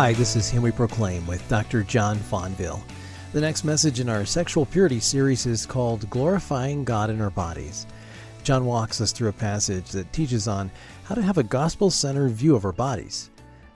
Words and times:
Hi, 0.00 0.14
this 0.14 0.34
is 0.34 0.48
Him 0.48 0.62
We 0.62 0.70
Proclaim 0.70 1.26
with 1.26 1.46
Dr. 1.50 1.82
John 1.82 2.16
Fonville. 2.16 2.82
The 3.34 3.40
next 3.42 3.64
message 3.64 4.00
in 4.00 4.08
our 4.08 4.24
sexual 4.24 4.64
purity 4.64 4.98
series 4.98 5.44
is 5.44 5.66
called 5.66 6.08
Glorifying 6.08 6.84
God 6.84 7.10
in 7.10 7.20
Our 7.20 7.28
Bodies. 7.28 7.86
John 8.42 8.64
walks 8.64 9.02
us 9.02 9.12
through 9.12 9.28
a 9.28 9.34
passage 9.34 9.90
that 9.90 10.10
teaches 10.10 10.48
on 10.48 10.70
how 11.04 11.16
to 11.16 11.20
have 11.20 11.36
a 11.36 11.42
gospel 11.42 11.90
centered 11.90 12.30
view 12.30 12.56
of 12.56 12.64
our 12.64 12.72
bodies. 12.72 13.28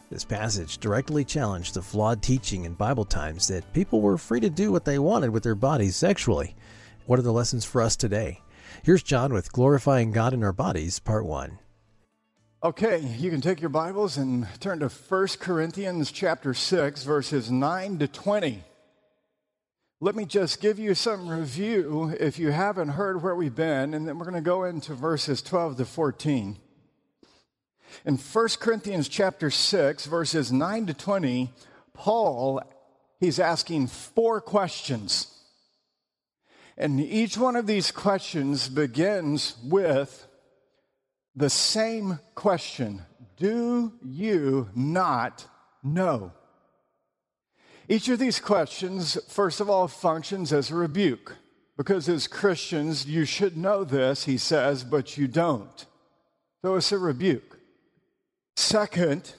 This 0.08 0.24
passage 0.24 0.78
directly 0.78 1.26
challenged 1.26 1.74
the 1.74 1.82
flawed 1.82 2.22
teaching 2.22 2.64
in 2.64 2.72
Bible 2.72 3.04
times 3.04 3.46
that 3.48 3.70
people 3.74 4.00
were 4.00 4.16
free 4.16 4.40
to 4.40 4.48
do 4.48 4.72
what 4.72 4.86
they 4.86 4.98
wanted 4.98 5.28
with 5.28 5.42
their 5.42 5.54
bodies 5.54 5.94
sexually. 5.94 6.56
What 7.04 7.18
are 7.18 7.22
the 7.22 7.34
lessons 7.34 7.66
for 7.66 7.82
us 7.82 7.96
today? 7.96 8.40
Here's 8.82 9.02
John 9.02 9.34
with 9.34 9.52
Glorifying 9.52 10.10
God 10.10 10.32
in 10.32 10.42
Our 10.42 10.54
Bodies, 10.54 11.00
Part 11.00 11.26
1. 11.26 11.58
Okay, 12.64 13.00
you 13.18 13.28
can 13.30 13.42
take 13.42 13.60
your 13.60 13.68
Bibles 13.68 14.16
and 14.16 14.48
turn 14.58 14.78
to 14.78 14.88
1 14.88 15.28
Corinthians 15.38 16.10
chapter 16.10 16.54
6 16.54 17.04
verses 17.04 17.50
9 17.50 17.98
to 17.98 18.08
20. 18.08 18.64
Let 20.00 20.16
me 20.16 20.24
just 20.24 20.62
give 20.62 20.78
you 20.78 20.94
some 20.94 21.28
review 21.28 22.16
if 22.18 22.38
you 22.38 22.52
haven't 22.52 22.88
heard 22.88 23.22
where 23.22 23.34
we've 23.34 23.54
been 23.54 23.92
and 23.92 24.08
then 24.08 24.18
we're 24.18 24.24
going 24.24 24.34
to 24.36 24.40
go 24.40 24.64
into 24.64 24.94
verses 24.94 25.42
12 25.42 25.76
to 25.76 25.84
14. 25.84 26.56
In 28.06 28.16
1 28.16 28.48
Corinthians 28.58 29.10
chapter 29.10 29.50
6 29.50 30.06
verses 30.06 30.50
9 30.50 30.86
to 30.86 30.94
20, 30.94 31.50
Paul 31.92 32.62
he's 33.20 33.38
asking 33.38 33.88
four 33.88 34.40
questions. 34.40 35.26
And 36.78 36.98
each 36.98 37.36
one 37.36 37.56
of 37.56 37.66
these 37.66 37.90
questions 37.90 38.70
begins 38.70 39.54
with 39.62 40.26
the 41.36 41.50
same 41.50 42.18
question 42.34 43.02
Do 43.36 43.92
you 44.04 44.68
not 44.74 45.46
know? 45.82 46.32
Each 47.88 48.08
of 48.08 48.18
these 48.18 48.40
questions, 48.40 49.18
first 49.28 49.60
of 49.60 49.68
all, 49.68 49.88
functions 49.88 50.52
as 50.52 50.70
a 50.70 50.74
rebuke. 50.74 51.36
Because 51.76 52.08
as 52.08 52.28
Christians, 52.28 53.06
you 53.06 53.24
should 53.24 53.56
know 53.56 53.84
this, 53.84 54.24
he 54.24 54.38
says, 54.38 54.84
but 54.84 55.18
you 55.18 55.26
don't. 55.26 55.86
So 56.62 56.76
it's 56.76 56.92
a 56.92 56.98
rebuke. 56.98 57.58
Second, 58.56 59.34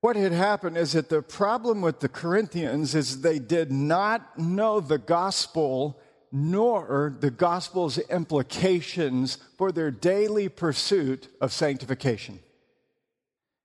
what 0.00 0.16
had 0.16 0.32
happened 0.32 0.76
is 0.76 0.92
that 0.92 1.10
the 1.10 1.22
problem 1.22 1.80
with 1.80 2.00
the 2.00 2.08
Corinthians 2.08 2.94
is 2.94 3.20
they 3.20 3.38
did 3.38 3.70
not 3.70 4.38
know 4.38 4.80
the 4.80 4.98
gospel 4.98 6.00
nor 6.36 7.16
the 7.20 7.30
gospel's 7.30 7.96
implications 7.96 9.38
for 9.56 9.70
their 9.70 9.92
daily 9.92 10.48
pursuit 10.48 11.28
of 11.40 11.52
sanctification. 11.52 12.40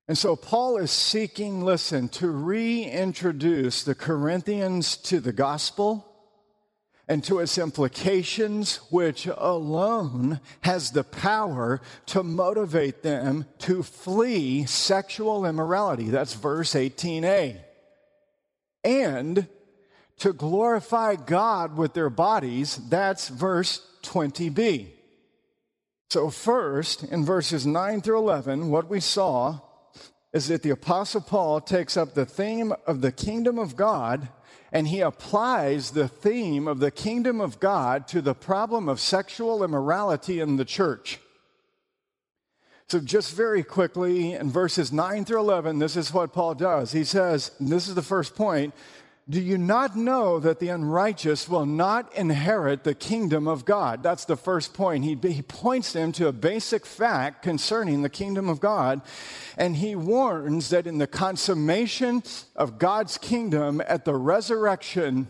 And 0.08 0.16
so 0.16 0.36
Paul 0.36 0.78
is 0.78 0.92
seeking, 0.92 1.66
listen, 1.66 2.10
to 2.10 2.30
reintroduce 2.30 3.84
the 3.84 3.96
Corinthians 3.96 4.98
to 4.98 5.20
the 5.20 5.34
gospel 5.34 6.06
and 7.08 7.24
to 7.24 7.40
its 7.40 7.58
implications, 7.58 8.76
which 8.92 9.26
alone 9.26 10.40
has 10.62 10.92
the 10.92 11.04
power 11.04 11.82
to 12.06 12.22
motivate 12.22 13.02
them 13.02 13.46
to 13.60 13.82
flee 13.82 14.68
sexual 14.68 15.44
immorality. 15.44 16.10
That's 16.10 16.36
verse 16.36 16.76
18a. 16.76 17.58
And 18.84 19.48
to 20.20 20.34
glorify 20.34 21.16
God 21.16 21.76
with 21.76 21.94
their 21.94 22.10
bodies. 22.10 22.78
That's 22.90 23.30
verse 23.30 23.86
20b. 24.04 24.88
So, 26.10 26.30
first, 26.30 27.04
in 27.04 27.24
verses 27.24 27.66
9 27.66 28.02
through 28.02 28.18
11, 28.18 28.70
what 28.70 28.90
we 28.90 29.00
saw 29.00 29.60
is 30.34 30.48
that 30.48 30.64
the 30.64 30.72
Apostle 30.72 31.22
Paul 31.22 31.62
takes 31.62 31.98
up 31.98 32.14
the 32.14 32.26
theme 32.26 32.74
of 32.88 33.02
the 33.02 33.12
kingdom 33.12 33.60
of 33.60 33.76
God 33.76 34.30
and 34.72 34.88
he 34.88 35.02
applies 35.02 35.92
the 35.92 36.08
theme 36.08 36.68
of 36.68 36.80
the 36.80 36.92
kingdom 36.92 37.42
of 37.42 37.60
God 37.60 38.08
to 38.10 38.22
the 38.22 38.36
problem 38.36 38.88
of 38.88 39.00
sexual 39.00 39.64
immorality 39.64 40.40
in 40.40 40.58
the 40.58 40.66
church. 40.66 41.20
So, 42.88 43.00
just 43.00 43.36
very 43.36 43.64
quickly, 43.64 44.34
in 44.34 44.50
verses 44.50 44.92
9 44.92 45.26
through 45.26 45.42
11, 45.42 45.78
this 45.78 45.96
is 45.96 46.12
what 46.12 46.34
Paul 46.34 46.56
does. 46.56 46.92
He 46.92 47.04
says, 47.04 47.52
this 47.60 47.88
is 47.88 47.94
the 47.94 48.02
first 48.02 48.36
point 48.36 48.74
do 49.30 49.40
you 49.40 49.60
not 49.60 49.96
know 49.96 50.40
that 50.40 50.60
the 50.60 50.70
unrighteous 50.70 51.48
will 51.48 51.68
not 51.68 52.12
inherit 52.16 52.84
the 52.84 52.96
kingdom 52.96 53.48
of 53.48 53.64
God? 53.64 54.02
That's 54.02 54.26
the 54.26 54.36
first 54.36 54.74
point. 54.74 55.04
He, 55.04 55.16
he 55.32 55.44
points 55.44 55.94
them 55.94 56.12
to 56.14 56.28
a 56.28 56.32
basic 56.32 56.84
fact 56.84 57.44
concerning 57.44 58.02
the 58.02 58.10
kingdom 58.10 58.50
of 58.50 58.60
God, 58.60 59.02
and 59.56 59.76
he 59.76 59.94
warns 59.94 60.70
that 60.70 60.88
in 60.88 60.98
the 60.98 61.06
consummation 61.06 62.24
of 62.56 62.80
God's 62.80 63.20
kingdom 63.20 63.84
at 63.86 64.04
the 64.04 64.16
resurrection, 64.16 65.28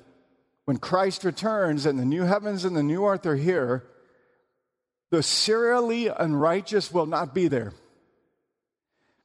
when 0.63 0.77
Christ 0.77 1.25
returns 1.25 1.85
and 1.85 1.99
the 1.99 2.05
new 2.05 2.23
heavens 2.23 2.63
and 2.63 2.77
the 2.77 2.83
new 2.83 3.05
earth 3.05 3.25
are 3.25 3.35
here, 3.35 3.83
the 5.11 5.23
serially 5.23 6.07
unrighteous 6.07 6.93
will 6.93 7.07
not 7.07 7.33
be 7.33 7.49
there. 7.49 7.73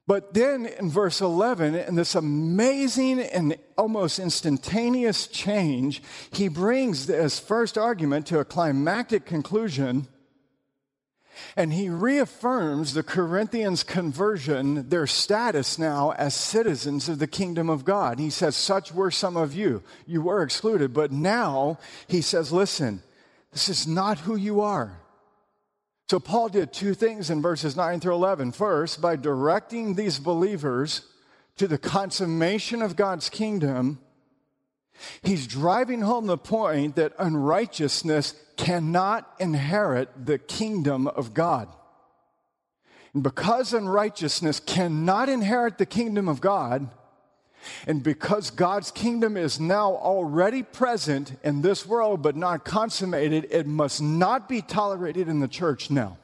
But 0.06 0.34
then 0.34 0.66
in 0.66 0.90
verse 0.90 1.22
11, 1.22 1.74
in 1.74 1.94
this 1.94 2.14
amazing 2.14 3.20
and 3.20 3.56
almost 3.78 4.18
instantaneous 4.18 5.26
change, 5.26 6.02
he 6.30 6.48
brings 6.48 7.06
this 7.06 7.38
first 7.38 7.78
argument 7.78 8.26
to 8.26 8.38
a 8.38 8.44
climactic 8.44 9.24
conclusion. 9.24 10.06
And 11.56 11.72
he 11.72 11.88
reaffirms 11.88 12.92
the 12.92 13.02
Corinthians' 13.02 13.82
conversion, 13.82 14.88
their 14.90 15.06
status 15.06 15.78
now 15.78 16.12
as 16.12 16.34
citizens 16.34 17.08
of 17.08 17.18
the 17.18 17.26
kingdom 17.26 17.70
of 17.70 17.84
God. 17.84 18.18
He 18.18 18.30
says, 18.30 18.54
Such 18.56 18.92
were 18.92 19.10
some 19.10 19.36
of 19.36 19.54
you. 19.54 19.82
You 20.06 20.22
were 20.22 20.42
excluded. 20.42 20.92
But 20.92 21.12
now 21.12 21.78
he 22.06 22.20
says, 22.20 22.52
Listen, 22.52 23.02
this 23.52 23.68
is 23.68 23.86
not 23.86 24.18
who 24.18 24.36
you 24.36 24.60
are. 24.60 25.00
So, 26.10 26.20
Paul 26.20 26.50
did 26.50 26.72
two 26.72 26.94
things 26.94 27.30
in 27.30 27.40
verses 27.40 27.76
9 27.76 28.00
through 28.00 28.14
11. 28.14 28.52
First, 28.52 29.00
by 29.00 29.16
directing 29.16 29.94
these 29.94 30.18
believers 30.18 31.02
to 31.56 31.66
the 31.66 31.78
consummation 31.78 32.82
of 32.82 32.96
God's 32.96 33.30
kingdom, 33.30 34.00
he's 35.22 35.46
driving 35.46 36.02
home 36.02 36.26
the 36.26 36.36
point 36.36 36.96
that 36.96 37.14
unrighteousness 37.18 38.34
cannot 38.56 39.32
inherit 39.38 40.26
the 40.26 40.38
kingdom 40.38 41.08
of 41.08 41.32
God. 41.32 41.68
And 43.14 43.22
because 43.22 43.72
unrighteousness 43.72 44.60
cannot 44.60 45.28
inherit 45.28 45.78
the 45.78 45.86
kingdom 45.86 46.28
of 46.28 46.40
God, 46.40 46.90
and 47.86 48.02
because 48.02 48.50
God's 48.50 48.90
kingdom 48.90 49.36
is 49.36 49.60
now 49.60 49.94
already 49.94 50.62
present 50.62 51.36
in 51.42 51.62
this 51.62 51.86
world 51.86 52.22
but 52.22 52.36
not 52.36 52.64
consummated, 52.64 53.46
it 53.50 53.66
must 53.66 54.02
not 54.02 54.48
be 54.48 54.62
tolerated 54.62 55.28
in 55.28 55.40
the 55.40 55.48
church 55.48 55.90
now. 55.90 56.18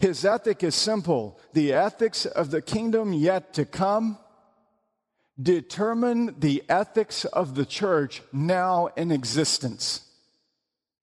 His 0.00 0.24
ethic 0.24 0.62
is 0.64 0.74
simple 0.74 1.38
the 1.52 1.72
ethics 1.72 2.26
of 2.26 2.50
the 2.50 2.62
kingdom 2.62 3.12
yet 3.12 3.52
to 3.54 3.64
come 3.64 4.18
determine 5.40 6.34
the 6.38 6.62
ethics 6.68 7.24
of 7.26 7.54
the 7.54 7.66
church 7.66 8.22
now 8.32 8.88
in 8.96 9.12
existence. 9.12 10.02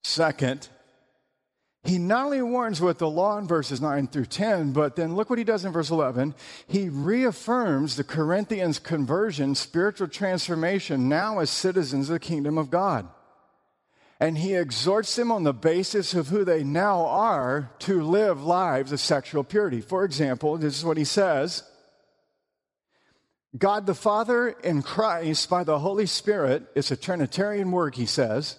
Second, 0.03 0.67
he 1.83 1.97
not 1.97 2.25
only 2.25 2.41
warns 2.41 2.79
with 2.79 2.97
the 2.97 3.09
law 3.09 3.37
in 3.37 3.45
verses 3.45 3.81
9 3.81 4.07
through 4.07 4.27
10, 4.27 4.71
but 4.71 4.95
then 4.95 5.15
look 5.15 5.29
what 5.29 5.37
he 5.37 5.43
does 5.43 5.65
in 5.65 5.73
verse 5.73 5.89
11. 5.89 6.33
He 6.65 6.87
reaffirms 6.87 7.97
the 7.97 8.05
Corinthians' 8.05 8.79
conversion, 8.79 9.53
spiritual 9.53 10.07
transformation, 10.07 11.09
now 11.09 11.39
as 11.39 11.49
citizens 11.49 12.09
of 12.09 12.13
the 12.13 12.19
kingdom 12.19 12.57
of 12.57 12.69
God. 12.69 13.09
And 14.17 14.37
he 14.37 14.55
exhorts 14.55 15.13
them 15.17 15.29
on 15.29 15.43
the 15.43 15.53
basis 15.53 16.13
of 16.13 16.29
who 16.29 16.45
they 16.45 16.63
now 16.63 17.05
are 17.05 17.71
to 17.79 18.01
live 18.01 18.41
lives 18.41 18.93
of 18.93 19.01
sexual 19.01 19.43
purity. 19.43 19.81
For 19.81 20.05
example, 20.05 20.55
this 20.55 20.77
is 20.77 20.85
what 20.85 20.95
he 20.95 21.03
says 21.03 21.63
God 23.57 23.85
the 23.85 23.93
Father 23.93 24.49
in 24.63 24.81
Christ 24.81 25.49
by 25.49 25.65
the 25.65 25.79
Holy 25.79 26.05
Spirit, 26.05 26.63
it's 26.75 26.91
a 26.91 26.95
Trinitarian 26.95 27.71
work, 27.71 27.95
he 27.95 28.05
says 28.05 28.57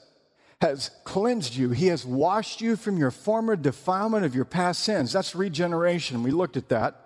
has 0.65 0.91
cleansed 1.05 1.55
you. 1.55 1.71
He 1.71 1.89
has 1.89 2.07
washed 2.07 2.63
you 2.63 2.75
from 2.77 2.97
your 2.97 3.11
former 3.11 3.55
defilement 3.55 4.25
of 4.25 4.35
your 4.35 4.47
past 4.47 4.83
sins. 4.83 5.13
That's 5.13 5.35
regeneration. 5.35 6.23
We 6.23 6.31
looked 6.31 6.57
at 6.57 6.71
that. 6.71 6.97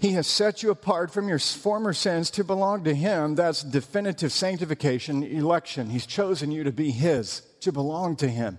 He 0.00 0.12
has 0.12 0.26
set 0.26 0.60
you 0.60 0.72
apart 0.72 1.12
from 1.12 1.28
your 1.28 1.38
former 1.38 1.92
sins 1.92 2.28
to 2.32 2.42
belong 2.42 2.82
to 2.82 2.94
Him. 2.94 3.36
That's 3.36 3.62
definitive 3.62 4.32
sanctification, 4.32 5.22
election. 5.22 5.90
He's 5.90 6.04
chosen 6.04 6.50
you 6.50 6.64
to 6.64 6.72
be 6.72 6.90
His, 6.90 7.42
to 7.60 7.70
belong 7.70 8.16
to 8.16 8.28
Him. 8.28 8.58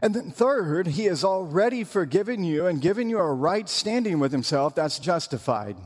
And 0.00 0.14
then, 0.14 0.30
third, 0.30 0.86
He 0.86 1.04
has 1.04 1.24
already 1.24 1.84
forgiven 1.84 2.44
you 2.44 2.66
and 2.66 2.80
given 2.80 3.10
you 3.10 3.18
a 3.18 3.32
right 3.32 3.68
standing 3.68 4.18
with 4.18 4.32
Himself. 4.32 4.74
That's 4.74 4.98
justified 4.98 5.76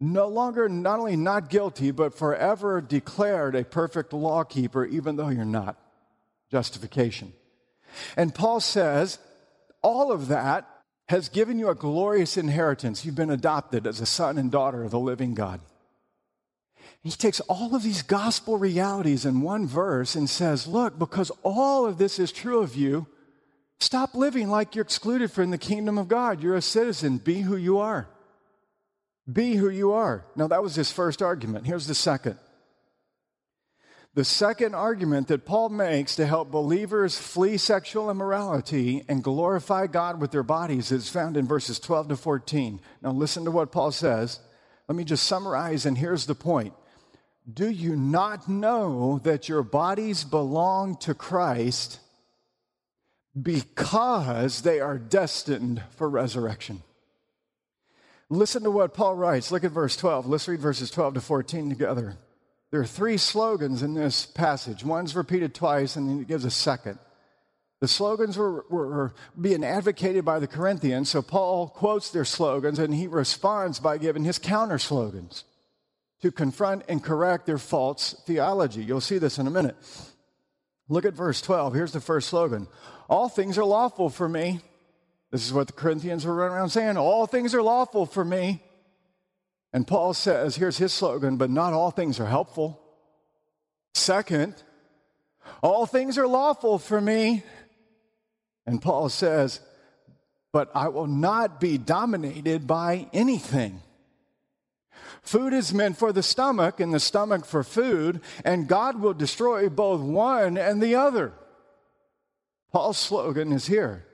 no 0.00 0.28
longer 0.28 0.68
not 0.68 0.98
only 0.98 1.16
not 1.16 1.50
guilty, 1.50 1.90
but 1.90 2.14
forever 2.14 2.80
declared 2.80 3.54
a 3.54 3.64
perfect 3.64 4.12
lawkeeper, 4.12 4.84
even 4.84 5.16
though 5.16 5.28
you're 5.28 5.44
not. 5.44 5.76
Justification. 6.50 7.32
And 8.16 8.34
Paul 8.34 8.60
says 8.60 9.18
all 9.82 10.12
of 10.12 10.28
that 10.28 10.68
has 11.08 11.28
given 11.28 11.58
you 11.58 11.68
a 11.68 11.74
glorious 11.74 12.36
inheritance. 12.36 13.04
You've 13.04 13.14
been 13.14 13.30
adopted 13.30 13.86
as 13.86 14.00
a 14.00 14.06
son 14.06 14.38
and 14.38 14.50
daughter 14.50 14.82
of 14.82 14.90
the 14.90 14.98
living 14.98 15.34
God. 15.34 15.60
He 17.02 17.10
takes 17.10 17.40
all 17.40 17.74
of 17.74 17.82
these 17.82 18.02
gospel 18.02 18.56
realities 18.56 19.26
in 19.26 19.42
one 19.42 19.66
verse 19.66 20.14
and 20.14 20.28
says, 20.28 20.66
Look, 20.66 20.98
because 20.98 21.30
all 21.42 21.84
of 21.84 21.98
this 21.98 22.18
is 22.18 22.32
true 22.32 22.60
of 22.60 22.74
you, 22.74 23.06
stop 23.78 24.14
living 24.14 24.48
like 24.48 24.74
you're 24.74 24.84
excluded 24.84 25.30
from 25.30 25.50
the 25.50 25.58
kingdom 25.58 25.98
of 25.98 26.08
God. 26.08 26.42
You're 26.42 26.56
a 26.56 26.62
citizen. 26.62 27.18
Be 27.18 27.42
who 27.42 27.56
you 27.56 27.78
are. 27.78 28.08
Be 29.30 29.54
who 29.56 29.70
you 29.70 29.92
are. 29.92 30.26
Now, 30.36 30.48
that 30.48 30.62
was 30.62 30.74
his 30.74 30.92
first 30.92 31.22
argument. 31.22 31.66
Here's 31.66 31.86
the 31.86 31.94
second. 31.94 32.38
The 34.14 34.24
second 34.24 34.76
argument 34.76 35.26
that 35.28 35.44
Paul 35.44 35.70
makes 35.70 36.14
to 36.16 36.26
help 36.26 36.50
believers 36.50 37.18
flee 37.18 37.56
sexual 37.56 38.10
immorality 38.10 39.04
and 39.08 39.24
glorify 39.24 39.88
God 39.88 40.20
with 40.20 40.30
their 40.30 40.44
bodies 40.44 40.92
is 40.92 41.08
found 41.08 41.36
in 41.36 41.48
verses 41.48 41.80
12 41.80 42.08
to 42.08 42.16
14. 42.16 42.80
Now, 43.02 43.10
listen 43.10 43.44
to 43.44 43.50
what 43.50 43.72
Paul 43.72 43.90
says. 43.90 44.38
Let 44.88 44.96
me 44.96 45.02
just 45.04 45.24
summarize, 45.24 45.84
and 45.84 45.98
here's 45.98 46.26
the 46.26 46.34
point. 46.34 46.74
Do 47.52 47.68
you 47.68 47.96
not 47.96 48.48
know 48.48 49.20
that 49.24 49.48
your 49.48 49.62
bodies 49.62 50.22
belong 50.22 50.96
to 50.98 51.14
Christ 51.14 51.98
because 53.40 54.62
they 54.62 54.78
are 54.78 54.98
destined 54.98 55.82
for 55.90 56.08
resurrection? 56.08 56.82
Listen 58.30 58.62
to 58.62 58.70
what 58.70 58.94
Paul 58.94 59.16
writes. 59.16 59.52
Look 59.52 59.64
at 59.64 59.70
verse 59.70 59.96
12. 59.96 60.26
Let's 60.26 60.48
read 60.48 60.60
verses 60.60 60.90
12 60.90 61.14
to 61.14 61.20
14 61.20 61.68
together. 61.68 62.16
There 62.70 62.80
are 62.80 62.86
three 62.86 63.18
slogans 63.18 63.82
in 63.82 63.94
this 63.94 64.26
passage. 64.26 64.84
One's 64.84 65.14
repeated 65.14 65.54
twice, 65.54 65.96
and 65.96 66.08
then 66.08 66.20
it 66.20 66.28
gives 66.28 66.44
a 66.44 66.50
second. 66.50 66.98
The 67.80 67.88
slogans 67.88 68.38
were, 68.38 68.64
were, 68.70 69.14
being 69.38 69.62
advocated 69.62 70.24
by 70.24 70.38
the 70.38 70.46
Corinthians, 70.46 71.10
so 71.10 71.20
Paul 71.20 71.68
quotes 71.68 72.10
their 72.10 72.24
slogans 72.24 72.78
and 72.78 72.94
he 72.94 73.06
responds 73.06 73.78
by 73.78 73.98
giving 73.98 74.24
his 74.24 74.38
counter 74.38 74.78
slogans 74.78 75.44
to 76.22 76.32
confront 76.32 76.84
and 76.88 77.04
correct 77.04 77.44
their 77.44 77.58
false 77.58 78.14
theology. 78.24 78.82
You'll 78.82 79.02
see 79.02 79.18
this 79.18 79.38
in 79.38 79.46
a 79.46 79.50
minute. 79.50 79.76
Look 80.88 81.04
at 81.04 81.12
verse 81.12 81.42
12. 81.42 81.74
Here's 81.74 81.92
the 81.92 82.00
first 82.00 82.30
slogan 82.30 82.68
All 83.08 83.28
things 83.28 83.58
are 83.58 83.64
lawful 83.64 84.08
for 84.08 84.28
me. 84.28 84.60
This 85.34 85.44
is 85.44 85.52
what 85.52 85.66
the 85.66 85.72
Corinthians 85.72 86.24
were 86.24 86.32
running 86.32 86.56
around 86.56 86.68
saying. 86.68 86.96
All 86.96 87.26
things 87.26 87.56
are 87.56 87.62
lawful 87.62 88.06
for 88.06 88.24
me. 88.24 88.62
And 89.72 89.84
Paul 89.84 90.14
says, 90.14 90.54
here's 90.54 90.78
his 90.78 90.92
slogan, 90.92 91.38
but 91.38 91.50
not 91.50 91.72
all 91.72 91.90
things 91.90 92.20
are 92.20 92.26
helpful. 92.26 92.80
Second, 93.94 94.54
all 95.60 95.86
things 95.86 96.18
are 96.18 96.28
lawful 96.28 96.78
for 96.78 97.00
me. 97.00 97.42
And 98.64 98.80
Paul 98.80 99.08
says, 99.08 99.58
but 100.52 100.70
I 100.72 100.86
will 100.86 101.08
not 101.08 101.58
be 101.58 101.78
dominated 101.78 102.68
by 102.68 103.08
anything. 103.12 103.80
Food 105.22 105.52
is 105.52 105.74
meant 105.74 105.96
for 105.96 106.12
the 106.12 106.22
stomach 106.22 106.78
and 106.78 106.94
the 106.94 107.00
stomach 107.00 107.44
for 107.44 107.64
food, 107.64 108.20
and 108.44 108.68
God 108.68 109.00
will 109.00 109.14
destroy 109.14 109.68
both 109.68 110.00
one 110.00 110.56
and 110.56 110.80
the 110.80 110.94
other. 110.94 111.32
Paul's 112.70 112.98
slogan 112.98 113.50
is 113.50 113.66
here 113.66 114.06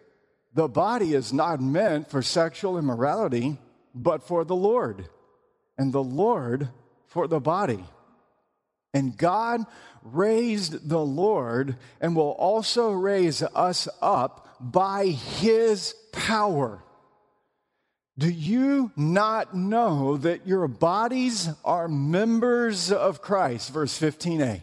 the 0.53 0.69
body 0.69 1.15
is 1.15 1.33
not 1.33 1.61
meant 1.61 2.11
for 2.11 2.23
sexual 2.23 2.79
immorality, 2.79 3.59
but 3.95 4.23
for 4.23 4.45
the 4.45 4.57
Lord 4.57 5.09
and 5.79 5.93
the 5.93 6.03
Lord 6.03 6.69
for 7.07 7.27
the 7.27 7.41
body. 7.41 7.85
And 8.93 9.17
God 9.17 9.65
raised 10.03 10.89
the 10.89 11.01
Lord 11.01 11.77
and 12.01 12.17
will 12.17 12.33
also 12.33 12.91
raise 12.91 13.43
us 13.43 13.89
up 14.03 14.57
by 14.61 15.07
his 15.07 15.95
power. 16.13 16.83
Do 18.19 18.29
you 18.29 18.91
not 18.97 19.55
know 19.55 20.17
that 20.19 20.47
your 20.47 20.69
bodies 20.69 21.49
are 21.65 21.89
members 21.89 22.93
of 22.93 23.23
Christ? 23.23 23.73
Verse 23.73 23.99
15a. 23.99 24.63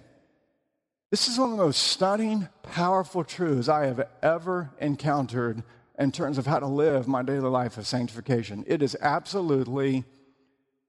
This 1.10 1.30
is 1.30 1.40
one 1.40 1.52
of 1.52 1.58
the 1.58 1.64
most 1.64 1.82
stunning, 1.82 2.50
powerful 2.62 3.24
truths 3.24 3.70
I 3.70 3.86
have 3.86 4.06
ever 4.22 4.72
encountered 4.80 5.64
in 5.98 6.12
terms 6.12 6.38
of 6.38 6.46
how 6.46 6.60
to 6.60 6.68
live 6.68 7.08
my 7.08 7.24
daily 7.24 7.50
life 7.50 7.78
of 7.78 7.88
sanctification. 7.88 8.64
It 8.68 8.82
has 8.82 8.96
absolutely 9.02 10.06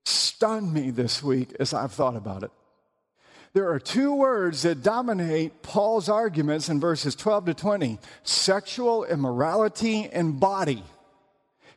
stunned 0.05 0.73
me 0.73 0.91
this 0.91 1.23
week 1.23 1.55
as 1.59 1.73
I've 1.73 1.93
thought 1.93 2.17
about 2.17 2.43
it. 2.43 2.51
There 3.55 3.71
are 3.71 3.81
two 3.81 4.15
words 4.15 4.63
that 4.63 4.83
dominate 4.83 5.63
Paul's 5.63 6.09
arguments 6.09 6.69
in 6.69 6.81
verses 6.81 7.15
12 7.15 7.47
to 7.47 7.55
20 7.55 7.99
sexual 8.23 9.05
immorality 9.05 10.09
and 10.13 10.39
body. 10.39 10.85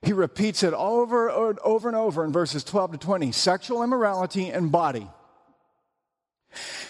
He 0.01 0.13
repeats 0.13 0.63
it 0.63 0.73
over 0.73 1.29
and 1.29 1.59
over 1.59 1.87
and 1.87 1.95
over 1.95 2.25
in 2.25 2.33
verses 2.33 2.63
12 2.63 2.93
to 2.93 2.97
20 2.97 3.31
sexual 3.31 3.83
immorality 3.83 4.49
and 4.49 4.71
body. 4.71 5.07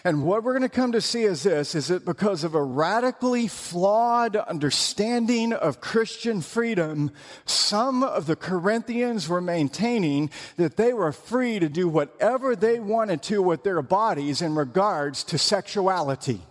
And 0.04 0.24
what 0.24 0.44
we're 0.44 0.54
going 0.54 0.64
to 0.64 0.70
come 0.70 0.94
to 0.94 1.02
see 1.02 1.24
is 1.24 1.44
this 1.44 1.76
is 1.76 1.88
that 1.90 2.06
because 2.06 2.44
of 2.44 2.56
a 2.56 2.64
radically 2.64 3.48
flawed 3.48 4.36
understanding 4.36 5.54
of 5.54 5.80
Christian 5.80 6.42
freedom, 6.42 7.12
some 7.46 8.02
of 8.02 8.26
the 8.26 8.36
Corinthians 8.36 9.30
were 9.30 9.42
maintaining 9.42 10.32
that 10.58 10.76
they 10.76 10.92
were 10.92 11.12
free 11.12 11.60
to 11.60 11.70
do 11.70 11.88
whatever 11.88 12.56
they 12.56 12.80
wanted 12.80 13.22
to 13.24 13.44
with 13.44 13.64
their 13.64 13.82
bodies 13.84 14.42
in 14.42 14.56
regards 14.56 15.24
to 15.26 15.38
sexuality. 15.38 16.42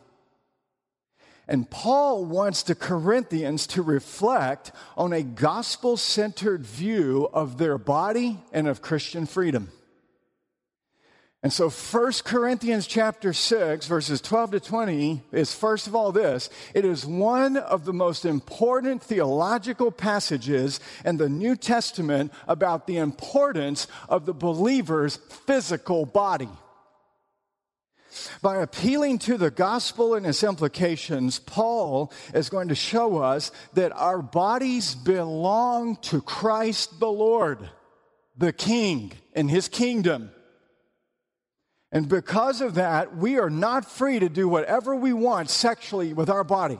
And 1.48 1.68
Paul 1.68 2.24
wants 2.26 2.62
the 2.62 2.76
Corinthians 2.76 3.66
to 3.68 3.82
reflect 3.82 4.70
on 4.96 5.12
a 5.12 5.24
gospel 5.24 5.96
centered 5.96 6.64
view 6.64 7.28
of 7.32 7.58
their 7.58 7.76
body 7.76 8.38
and 8.52 8.68
of 8.68 8.80
Christian 8.80 9.26
freedom. 9.26 9.72
And 11.42 11.50
so 11.50 11.70
1 11.70 12.12
Corinthians 12.24 12.86
chapter 12.86 13.32
6 13.32 13.86
verses 13.86 14.20
12 14.20 14.50
to 14.52 14.60
20 14.60 15.22
is 15.32 15.54
first 15.54 15.86
of 15.86 15.94
all 15.94 16.12
this. 16.12 16.50
It 16.74 16.84
is 16.84 17.06
one 17.06 17.56
of 17.56 17.86
the 17.86 17.94
most 17.94 18.26
important 18.26 19.02
theological 19.02 19.90
passages 19.90 20.80
in 21.02 21.16
the 21.16 21.30
New 21.30 21.56
Testament 21.56 22.32
about 22.46 22.86
the 22.86 22.98
importance 22.98 23.86
of 24.10 24.26
the 24.26 24.34
believer's 24.34 25.16
physical 25.16 26.04
body. 26.04 26.50
By 28.42 28.56
appealing 28.56 29.20
to 29.20 29.38
the 29.38 29.50
gospel 29.50 30.14
and 30.14 30.26
its 30.26 30.42
implications, 30.42 31.38
Paul 31.38 32.12
is 32.34 32.50
going 32.50 32.68
to 32.68 32.74
show 32.74 33.18
us 33.18 33.50
that 33.74 33.92
our 33.92 34.20
bodies 34.20 34.94
belong 34.94 35.96
to 36.02 36.20
Christ 36.20 37.00
the 37.00 37.10
Lord, 37.10 37.70
the 38.36 38.52
King, 38.52 39.12
in 39.32 39.48
his 39.48 39.68
kingdom. 39.68 40.32
And 41.92 42.08
because 42.08 42.60
of 42.60 42.74
that, 42.74 43.16
we 43.16 43.38
are 43.38 43.50
not 43.50 43.90
free 43.90 44.18
to 44.20 44.28
do 44.28 44.48
whatever 44.48 44.94
we 44.94 45.12
want 45.12 45.50
sexually 45.50 46.12
with 46.12 46.30
our 46.30 46.44
body. 46.44 46.78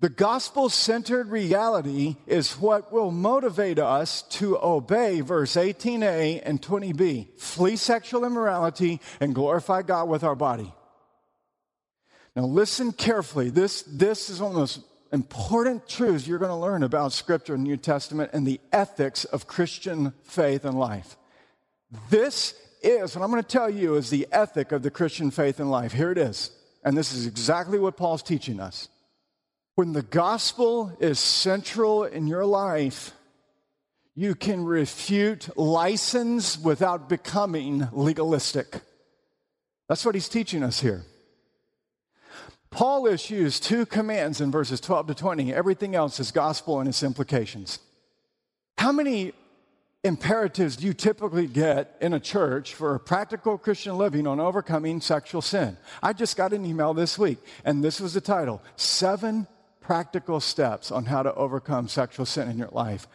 The 0.00 0.10
gospel 0.10 0.68
centered 0.68 1.28
reality 1.28 2.16
is 2.26 2.54
what 2.54 2.92
will 2.92 3.12
motivate 3.12 3.78
us 3.78 4.22
to 4.22 4.58
obey 4.58 5.20
verse 5.20 5.54
18a 5.54 6.42
and 6.44 6.60
20b 6.60 7.38
flee 7.38 7.76
sexual 7.76 8.24
immorality 8.24 9.00
and 9.20 9.32
glorify 9.32 9.82
God 9.82 10.08
with 10.08 10.24
our 10.24 10.34
body. 10.34 10.74
Now, 12.34 12.46
listen 12.46 12.92
carefully. 12.92 13.50
This, 13.50 13.82
this 13.82 14.28
is 14.28 14.40
one 14.40 14.50
of 14.50 14.54
the 14.54 14.60
most 14.60 14.80
important 15.12 15.86
truths 15.86 16.26
you're 16.26 16.38
going 16.38 16.50
to 16.50 16.56
learn 16.56 16.82
about 16.82 17.12
Scripture 17.12 17.54
and 17.54 17.62
New 17.62 17.76
Testament 17.76 18.30
and 18.32 18.44
the 18.44 18.60
ethics 18.72 19.24
of 19.24 19.46
Christian 19.46 20.14
faith 20.24 20.64
and 20.64 20.76
life. 20.76 21.16
This 22.10 22.54
is, 22.82 23.14
what 23.14 23.24
I'm 23.24 23.30
going 23.30 23.42
to 23.42 23.48
tell 23.48 23.70
you, 23.70 23.94
is 23.94 24.10
the 24.10 24.26
ethic 24.32 24.72
of 24.72 24.82
the 24.82 24.90
Christian 24.90 25.30
faith 25.30 25.60
and 25.60 25.70
life. 25.70 25.92
Here 25.92 26.10
it 26.10 26.18
is. 26.18 26.50
And 26.84 26.96
this 26.96 27.12
is 27.12 27.26
exactly 27.26 27.78
what 27.78 27.96
Paul's 27.96 28.22
teaching 28.22 28.60
us. 28.60 28.88
When 29.74 29.92
the 29.92 30.02
gospel 30.02 30.96
is 31.00 31.18
central 31.18 32.04
in 32.04 32.26
your 32.26 32.44
life, 32.44 33.12
you 34.14 34.34
can 34.34 34.64
refute 34.64 35.56
license 35.56 36.58
without 36.58 37.08
becoming 37.08 37.88
legalistic. 37.92 38.80
That's 39.88 40.04
what 40.04 40.14
he's 40.14 40.28
teaching 40.28 40.62
us 40.62 40.80
here. 40.80 41.04
Paul 42.70 43.06
issues 43.06 43.60
two 43.60 43.86
commands 43.86 44.40
in 44.40 44.50
verses 44.50 44.80
12 44.80 45.08
to 45.08 45.14
20. 45.14 45.52
Everything 45.52 45.94
else 45.94 46.18
is 46.20 46.32
gospel 46.32 46.80
and 46.80 46.88
its 46.88 47.02
implications. 47.02 47.78
How 48.78 48.92
many 48.92 49.32
imperatives 50.04 50.82
you 50.82 50.92
typically 50.92 51.46
get 51.46 51.96
in 52.00 52.12
a 52.12 52.20
church 52.20 52.74
for 52.74 52.94
a 52.94 53.00
practical 53.00 53.56
Christian 53.56 53.96
living 53.96 54.26
on 54.26 54.40
overcoming 54.40 55.00
sexual 55.00 55.42
sin? 55.42 55.76
I 56.02 56.12
just 56.12 56.36
got 56.36 56.52
an 56.52 56.66
email 56.66 56.92
this 56.92 57.18
week, 57.18 57.38
and 57.64 57.84
this 57.84 58.00
was 58.00 58.14
the 58.14 58.20
title 58.20 58.62
Seven 58.76 59.46
Practical 59.80 60.40
Steps 60.40 60.90
on 60.90 61.04
How 61.04 61.22
to 61.22 61.34
Overcome 61.34 61.88
Sexual 61.88 62.26
Sin 62.26 62.48
in 62.48 62.58
Your 62.58 62.70
Life. 62.72 63.06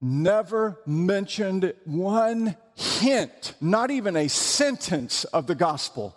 Never 0.00 0.80
mentioned 0.84 1.72
one 1.84 2.56
hint, 2.74 3.54
not 3.60 3.92
even 3.92 4.16
a 4.16 4.28
sentence 4.28 5.24
of 5.24 5.46
the 5.46 5.54
gospel. 5.54 6.16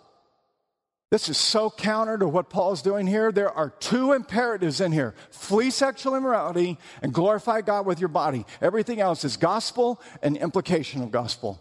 This 1.16 1.30
is 1.30 1.38
so 1.38 1.70
counter 1.70 2.18
to 2.18 2.28
what 2.28 2.50
Paul's 2.50 2.82
doing 2.82 3.06
here. 3.06 3.32
There 3.32 3.50
are 3.50 3.70
two 3.70 4.12
imperatives 4.12 4.82
in 4.82 4.92
here 4.92 5.14
flee 5.30 5.70
sexual 5.70 6.14
immorality 6.14 6.76
and 7.00 7.10
glorify 7.10 7.62
God 7.62 7.86
with 7.86 8.00
your 8.00 8.10
body. 8.10 8.44
Everything 8.60 9.00
else 9.00 9.24
is 9.24 9.38
gospel 9.38 9.98
and 10.22 10.36
implication 10.36 11.02
of 11.02 11.10
gospel. 11.10 11.58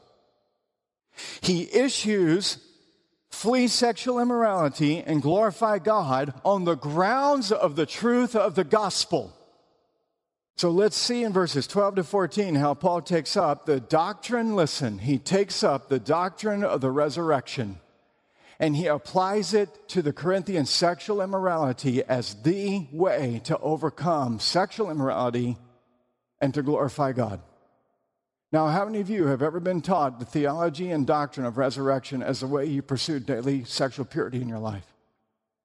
He 1.40 1.74
issues 1.74 2.58
flee 3.30 3.70
sexual 3.70 4.20
immorality 4.20 5.00
and 5.00 5.22
glorify 5.22 5.80
God 5.80 6.34
on 6.44 6.66
the 6.66 6.76
grounds 6.76 7.50
of 7.50 7.78
the 7.78 7.86
truth 7.86 8.36
of 8.36 8.56
the 8.56 8.66
gospel. 8.66 9.34
So 10.58 10.70
let's 10.70 10.98
see 10.98 11.24
in 11.24 11.32
verses 11.32 11.66
12 11.66 11.96
to 11.96 12.04
14 12.04 12.56
how 12.56 12.74
Paul 12.74 13.02
takes 13.02 13.38
up 13.38 13.66
the 13.66 13.80
doctrine. 13.80 14.58
Listen, 14.58 15.00
he 15.00 15.18
takes 15.18 15.64
up 15.64 15.88
the 15.88 16.00
doctrine 16.00 16.66
of 16.66 16.82
the 16.82 16.92
resurrection 16.92 17.80
and 18.60 18.76
he 18.76 18.88
applies 18.88 19.54
it 19.54 19.88
to 19.90 20.02
the 20.02 20.14
Corinthian 20.14 20.66
sexual 20.66 21.22
immorality 21.22 22.04
as 22.04 22.36
the 22.44 22.88
way 22.92 23.42
to 23.46 23.58
overcome 23.60 24.40
sexual 24.40 24.90
immorality 24.90 25.58
and 26.40 26.54
to 26.54 26.64
glorify 26.64 27.12
God. 27.12 27.42
Now, 28.52 28.68
how 28.68 28.86
many 28.86 29.02
of 29.02 29.10
you 29.10 29.28
have 29.28 29.42
ever 29.42 29.60
been 29.60 29.82
taught 29.82 30.20
the 30.20 30.26
theology 30.26 30.92
and 30.92 31.06
doctrine 31.06 31.46
of 31.46 31.58
resurrection 31.58 32.24
as 32.24 32.40
the 32.40 32.48
way 32.48 32.66
you 32.66 32.82
pursue 32.82 33.20
daily 33.20 33.66
sexual 33.66 34.06
purity 34.06 34.42
in 34.42 34.48
your 34.48 34.60
life? 34.60 34.86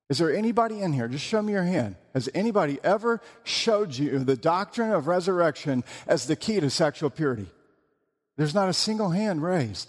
Is 0.09 0.19
there 0.19 0.35
anybody 0.35 0.81
in 0.81 0.93
here? 0.93 1.07
Just 1.07 1.25
show 1.25 1.41
me 1.41 1.53
your 1.53 1.63
hand. 1.63 1.95
Has 2.15 2.29
anybody 2.35 2.81
ever 2.83 3.21
showed 3.45 3.97
you 3.97 4.19
the 4.19 4.37
doctrine 4.37 4.91
of 4.91 5.07
resurrection 5.07 5.85
as 6.09 6.27
the 6.27 6.35
key 6.35 6.59
to 6.59 6.69
sexual 6.69 7.11
purity? 7.11 7.47
There's 8.37 8.55
not 8.55 8.69
a 8.69 8.73
single 8.73 9.11
hand 9.11 9.41
raised. 9.41 9.89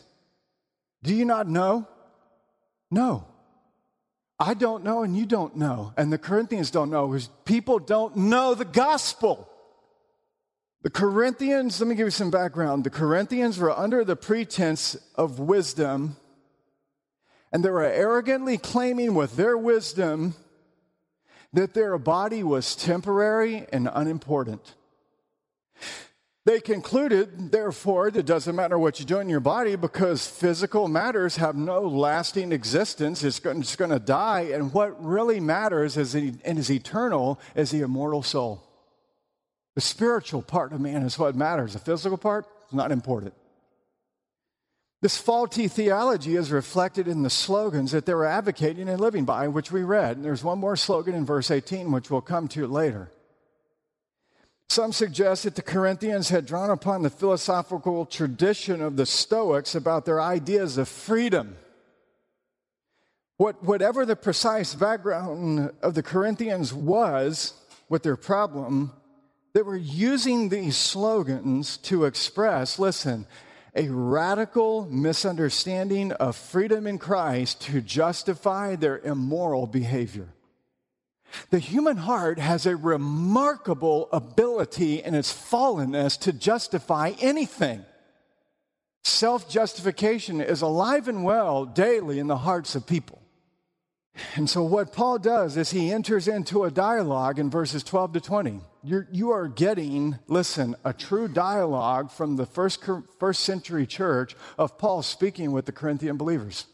Do 1.02 1.16
you 1.16 1.26
not 1.26 1.48
know? 1.48 1.88
No. 2.92 3.26
I 4.38 4.54
don't 4.54 4.84
know, 4.84 5.04
and 5.04 5.16
you 5.16 5.26
don't 5.26 5.56
know. 5.56 5.94
And 5.98 6.12
the 6.12 6.18
Corinthians 6.18 6.72
don't 6.72 6.90
know 6.90 7.08
because 7.08 7.30
people 7.46 7.80
don't 7.80 8.18
know 8.18 8.54
the 8.54 8.66
gospel. 8.66 9.48
The 10.82 10.90
Corinthians, 10.90 11.80
let 11.80 11.88
me 11.88 11.96
give 11.96 12.08
you 12.08 12.12
some 12.12 12.32
background. 12.32 12.84
The 12.84 12.90
Corinthians 12.90 13.60
were 13.60 13.72
under 13.72 14.04
the 14.04 14.16
pretense 14.16 14.98
of 15.16 15.40
wisdom, 15.40 16.18
and 17.54 17.64
they 17.64 17.70
were 17.70 17.84
arrogantly 17.84 18.58
claiming 18.58 19.14
with 19.14 19.36
their 19.36 19.56
wisdom 19.56 20.34
that 21.54 21.76
their 21.76 21.98
body 22.00 22.42
was 22.42 22.76
temporary 22.76 23.68
and 23.72 23.88
unimportant. 23.94 24.74
They 26.52 26.60
concluded, 26.60 27.54
therefore, 27.54 28.12
that 28.12 28.20
it 28.20 28.26
doesn't 28.26 28.58
matter 28.58 28.78
what 28.78 29.00
you 29.00 29.06
do 29.06 29.20
in 29.20 29.30
your 29.30 29.40
body 29.40 29.78
because 29.78 30.28
physical 30.28 30.90
matters 30.90 31.38
have 31.38 31.56
no 31.56 31.80
lasting 31.80 32.52
existence. 32.52 33.24
It's 33.24 33.40
going 33.40 33.64
to 33.64 34.00
die. 34.00 34.50
And 34.52 34.74
what 34.74 35.02
really 35.02 35.40
matters 35.40 35.96
is, 35.96 36.14
and 36.14 36.42
is 36.44 36.70
eternal 36.70 37.40
is 37.56 37.72
the 37.72 37.80
immortal 37.80 38.22
soul. 38.22 38.62
The 39.76 39.82
spiritual 39.82 40.42
part 40.42 40.74
of 40.74 40.82
man 40.82 41.04
is 41.04 41.18
what 41.18 41.38
matters. 41.38 41.72
The 41.72 41.80
physical 41.80 42.18
part 42.18 42.46
is 42.68 42.74
not 42.74 42.92
important. 42.92 43.34
This 45.02 45.18
faulty 45.18 45.70
theology 45.70 46.36
is 46.36 46.52
reflected 46.52 47.08
in 47.08 47.24
the 47.24 47.30
slogans 47.30 47.94
that 47.94 48.06
they 48.06 48.14
were 48.14 48.26
advocating 48.26 48.90
and 48.90 49.00
living 49.00 49.24
by, 49.24 49.48
which 49.48 49.72
we 49.72 49.84
read. 49.84 50.18
And 50.18 50.26
there's 50.26 50.44
one 50.44 50.60
more 50.60 50.76
slogan 50.76 51.16
in 51.16 51.26
verse 51.26 51.50
18, 51.50 51.94
which 51.94 52.12
we'll 52.12 52.20
come 52.20 52.50
to 52.50 52.68
later. 52.68 53.10
Some 54.72 54.94
suggest 54.94 55.44
that 55.44 55.56
the 55.56 55.62
Corinthians 55.62 56.30
had 56.30 56.46
drawn 56.46 56.70
upon 56.70 57.02
the 57.02 57.10
philosophical 57.10 58.06
tradition 58.06 58.82
of 58.82 58.96
the 58.96 59.06
Stoics 59.06 59.76
about 59.76 60.06
their 60.06 60.22
ideas 60.22 60.78
of 60.78 60.88
freedom. 60.88 61.58
What, 63.36 63.62
whatever 63.66 64.06
the 64.06 64.16
precise 64.16 64.74
background 64.74 65.72
of 65.82 65.94
the 65.94 66.02
Corinthians 66.02 66.74
was 66.74 67.54
with 67.90 68.04
their 68.04 68.16
problem, 68.16 68.94
they 69.52 69.62
were 69.62 69.76
using 69.76 70.48
these 70.48 70.78
slogans 70.78 71.76
to 71.80 72.06
express, 72.06 72.80
listen, 72.80 73.28
a 73.76 73.90
radical 73.90 74.86
misunderstanding 74.90 76.14
of 76.14 76.38
freedom 76.38 76.88
in 76.88 76.98
Christ 76.98 77.60
to 77.64 77.82
justify 77.82 78.78
their 78.78 79.00
immoral 79.00 79.68
behavior. 79.68 80.30
The 81.50 81.60
human 81.60 81.98
heart 81.98 82.40
has 82.40 82.66
a 82.66 82.76
remarkable 82.76 84.10
ability 84.12 85.04
in 85.04 85.16
its 85.16 85.32
fallenness 85.32 86.20
to 86.22 86.34
justify 86.34 87.14
anything. 87.20 87.86
Self 89.04 89.50
justification 89.50 90.42
is 90.42 90.62
alive 90.62 91.08
and 91.08 91.24
well 91.24 91.66
daily 91.66 92.20
in 92.20 92.28
the 92.28 92.38
hearts 92.38 92.76
of 92.76 92.86
people. 92.86 93.22
And 94.36 94.50
so, 94.50 94.64
what 94.64 94.92
Paul 94.92 95.20
does 95.20 95.58
is 95.58 95.72
he 95.72 95.92
enters 95.92 96.28
into 96.28 96.66
a 96.66 96.72
dialogue 96.72 97.40
in 97.40 97.50
verses 97.50 97.84
12 97.84 98.14
to 98.14 98.22
20. 98.22 98.62
You're, 98.84 99.08
you 99.12 99.32
are 99.32 99.48
getting, 99.48 100.20
listen, 100.28 100.76
a 100.84 100.92
true 100.92 101.28
dialogue 101.28 102.12
from 102.12 102.36
the 102.36 102.46
first, 102.46 102.84
first 103.20 103.44
century 103.44 103.86
church 103.86 104.36
of 104.58 104.78
Paul 104.78 105.02
speaking 105.02 105.52
with 105.52 105.66
the 105.66 105.72
Corinthian 105.72 106.18
believers. 106.18 106.66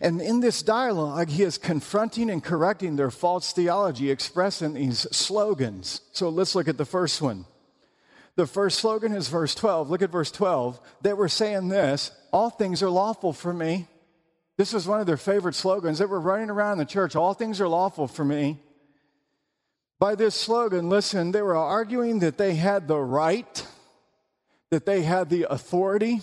And 0.00 0.20
in 0.20 0.40
this 0.40 0.62
dialogue, 0.62 1.28
he 1.28 1.42
is 1.42 1.58
confronting 1.58 2.30
and 2.30 2.42
correcting 2.42 2.96
their 2.96 3.10
false 3.10 3.52
theology 3.52 4.10
expressed 4.10 4.62
in 4.62 4.74
these 4.74 5.00
slogans. 5.10 6.02
So 6.12 6.28
let's 6.28 6.54
look 6.54 6.68
at 6.68 6.78
the 6.78 6.84
first 6.84 7.20
one. 7.22 7.46
The 8.36 8.46
first 8.46 8.78
slogan 8.78 9.12
is 9.12 9.28
verse 9.28 9.54
12. 9.54 9.90
Look 9.90 10.02
at 10.02 10.10
verse 10.10 10.30
12. 10.30 10.80
They 11.02 11.12
were 11.12 11.28
saying 11.28 11.68
this 11.68 12.10
All 12.32 12.50
things 12.50 12.82
are 12.82 12.90
lawful 12.90 13.32
for 13.32 13.52
me. 13.52 13.88
This 14.56 14.72
was 14.72 14.86
one 14.86 15.00
of 15.00 15.06
their 15.06 15.16
favorite 15.16 15.54
slogans. 15.54 15.98
They 15.98 16.04
were 16.04 16.20
running 16.20 16.50
around 16.50 16.78
the 16.78 16.84
church. 16.84 17.16
All 17.16 17.34
things 17.34 17.60
are 17.60 17.68
lawful 17.68 18.06
for 18.06 18.24
me. 18.24 18.60
By 19.98 20.14
this 20.14 20.34
slogan, 20.34 20.88
listen, 20.88 21.32
they 21.32 21.42
were 21.42 21.56
arguing 21.56 22.18
that 22.20 22.36
they 22.36 22.54
had 22.54 22.88
the 22.88 22.98
right, 22.98 23.66
that 24.70 24.84
they 24.84 25.02
had 25.02 25.30
the 25.30 25.46
authority, 25.48 26.20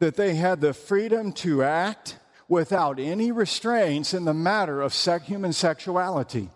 that 0.00 0.16
they 0.16 0.34
had 0.34 0.60
the 0.60 0.74
freedom 0.74 1.32
to 1.32 1.62
act 1.62 2.16
without 2.50 2.98
any 2.98 3.30
restraints 3.30 4.12
in 4.12 4.24
the 4.24 4.34
matter 4.34 4.82
of 4.82 4.92
human 5.22 5.52
sexuality. 5.52 6.50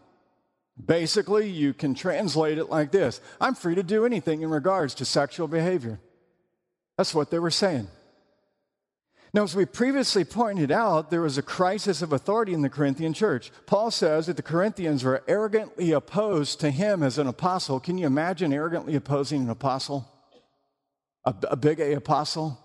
Basically, 0.84 1.48
you 1.48 1.72
can 1.72 1.94
translate 1.94 2.58
it 2.58 2.68
like 2.68 2.90
this 2.90 3.20
I'm 3.40 3.54
free 3.54 3.76
to 3.76 3.82
do 3.82 4.04
anything 4.04 4.42
in 4.42 4.50
regards 4.50 4.94
to 4.96 5.04
sexual 5.06 5.48
behavior. 5.48 6.00
That's 6.98 7.14
what 7.14 7.30
they 7.30 7.38
were 7.38 7.50
saying. 7.50 7.86
Now, 9.32 9.42
as 9.42 9.56
we 9.56 9.66
previously 9.66 10.24
pointed 10.24 10.70
out, 10.70 11.10
there 11.10 11.20
was 11.20 11.38
a 11.38 11.42
crisis 11.42 12.02
of 12.02 12.12
authority 12.12 12.52
in 12.52 12.62
the 12.62 12.68
Corinthian 12.68 13.12
church. 13.12 13.50
Paul 13.66 13.90
says 13.90 14.26
that 14.26 14.36
the 14.36 14.42
Corinthians 14.42 15.02
were 15.02 15.24
arrogantly 15.26 15.90
opposed 15.90 16.60
to 16.60 16.70
him 16.70 17.02
as 17.02 17.18
an 17.18 17.26
apostle. 17.26 17.80
Can 17.80 17.98
you 17.98 18.06
imagine 18.06 18.52
arrogantly 18.52 18.94
opposing 18.94 19.42
an 19.42 19.50
apostle? 19.50 20.08
A, 21.24 21.34
a 21.50 21.56
big 21.56 21.80
A 21.80 21.94
apostle? 21.94 22.63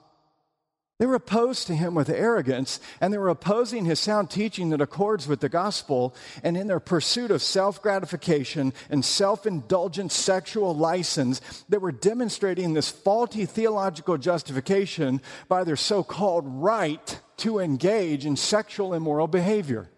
They 0.99 1.05
were 1.05 1.15
opposed 1.15 1.67
to 1.67 1.75
him 1.75 1.95
with 1.95 2.09
arrogance, 2.09 2.81
and 2.99 3.13
they 3.13 3.17
were 3.17 3.29
opposing 3.29 3.85
his 3.85 4.01
sound 4.01 4.29
teaching 4.29 4.69
that 4.69 4.81
accords 4.81 5.29
with 5.29 5.39
the 5.39 5.47
gospel. 5.47 6.13
And 6.43 6.57
in 6.57 6.67
their 6.67 6.81
pursuit 6.81 7.31
of 7.31 7.41
self 7.41 7.81
gratification 7.81 8.73
and 8.89 9.03
self 9.03 9.47
indulgent 9.47 10.11
sexual 10.11 10.75
license, 10.75 11.63
they 11.69 11.77
were 11.77 11.93
demonstrating 11.93 12.73
this 12.73 12.89
faulty 12.89 13.45
theological 13.45 14.17
justification 14.17 15.21
by 15.47 15.63
their 15.63 15.77
so 15.77 16.03
called 16.03 16.43
right 16.45 17.21
to 17.37 17.59
engage 17.59 18.25
in 18.25 18.35
sexual 18.35 18.93
immoral 18.93 19.27
behavior. 19.27 19.89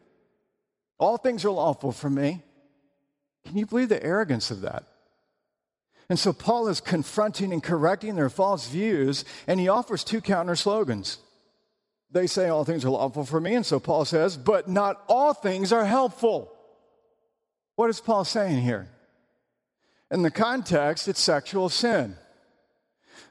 All 1.00 1.18
things 1.18 1.44
are 1.44 1.50
lawful 1.50 1.92
for 1.92 2.12
me. 2.12 2.44
Can 3.48 3.58
you 3.58 3.66
believe 3.66 3.90
the 3.90 4.04
arrogance 4.04 4.52
of 4.52 4.62
that? 4.62 4.84
And 6.12 6.20
so 6.20 6.34
Paul 6.34 6.68
is 6.68 6.82
confronting 6.82 7.54
and 7.54 7.64
correcting 7.64 8.18
their 8.18 8.30
false 8.30 8.68
views, 8.68 9.24
and 9.48 9.62
he 9.62 9.70
offers 9.70 10.04
two 10.04 10.20
counter 10.20 10.58
slogans. 10.58 11.20
They 12.12 12.28
say 12.28 12.50
all 12.50 12.66
things 12.66 12.84
are 12.84 12.90
lawful 12.90 13.24
for 13.24 13.40
me, 13.40 13.56
and 13.56 13.66
so 13.66 13.80
Paul 13.80 14.04
says, 14.04 14.36
but 14.36 14.68
not 14.68 15.02
all 15.08 15.34
things 15.34 15.72
are 15.72 15.86
helpful. 15.86 16.52
What 17.78 17.90
is 17.90 18.02
Paul 18.02 18.26
saying 18.26 18.62
here? 18.62 18.90
In 20.12 20.22
the 20.22 20.32
context, 20.32 21.08
it's 21.08 21.22
sexual 21.22 21.70
sin. 21.70 22.18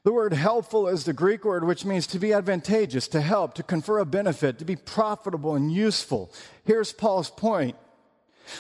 The 0.02 0.12
word 0.14 0.32
helpful 0.32 0.88
is 0.88 1.04
the 1.04 1.12
Greek 1.12 1.44
word 1.44 1.66
which 1.66 1.84
means 1.84 2.06
to 2.06 2.18
be 2.18 2.32
advantageous, 2.32 3.08
to 3.08 3.20
help, 3.20 3.52
to 3.56 3.62
confer 3.62 3.98
a 3.98 4.06
benefit, 4.06 4.58
to 4.58 4.64
be 4.64 4.76
profitable 4.76 5.54
and 5.54 5.70
useful. 5.70 6.32
Here's 6.64 6.92
Paul's 6.92 7.28
point 7.28 7.76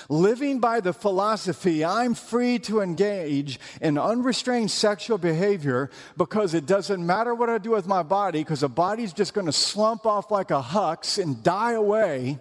Living 0.08 0.58
by 0.60 0.80
the 0.80 0.92
philosophy, 0.92 1.84
I'm 1.84 2.14
free 2.14 2.58
to 2.60 2.80
engage 2.80 3.58
in 3.80 3.98
unrestrained 3.98 4.70
sexual 4.70 5.18
behavior 5.18 5.90
because 6.16 6.54
it 6.54 6.66
doesn't 6.66 7.04
matter 7.04 7.34
what 7.34 7.50
I 7.50 7.58
do 7.58 7.70
with 7.70 7.86
my 7.86 8.02
body, 8.02 8.40
because 8.40 8.60
the 8.60 8.68
body's 8.68 9.12
just 9.12 9.34
going 9.34 9.46
to 9.46 9.52
slump 9.52 10.06
off 10.06 10.30
like 10.30 10.50
a 10.50 10.62
hux 10.62 11.22
and 11.22 11.42
die 11.42 11.72
away. 11.72 12.38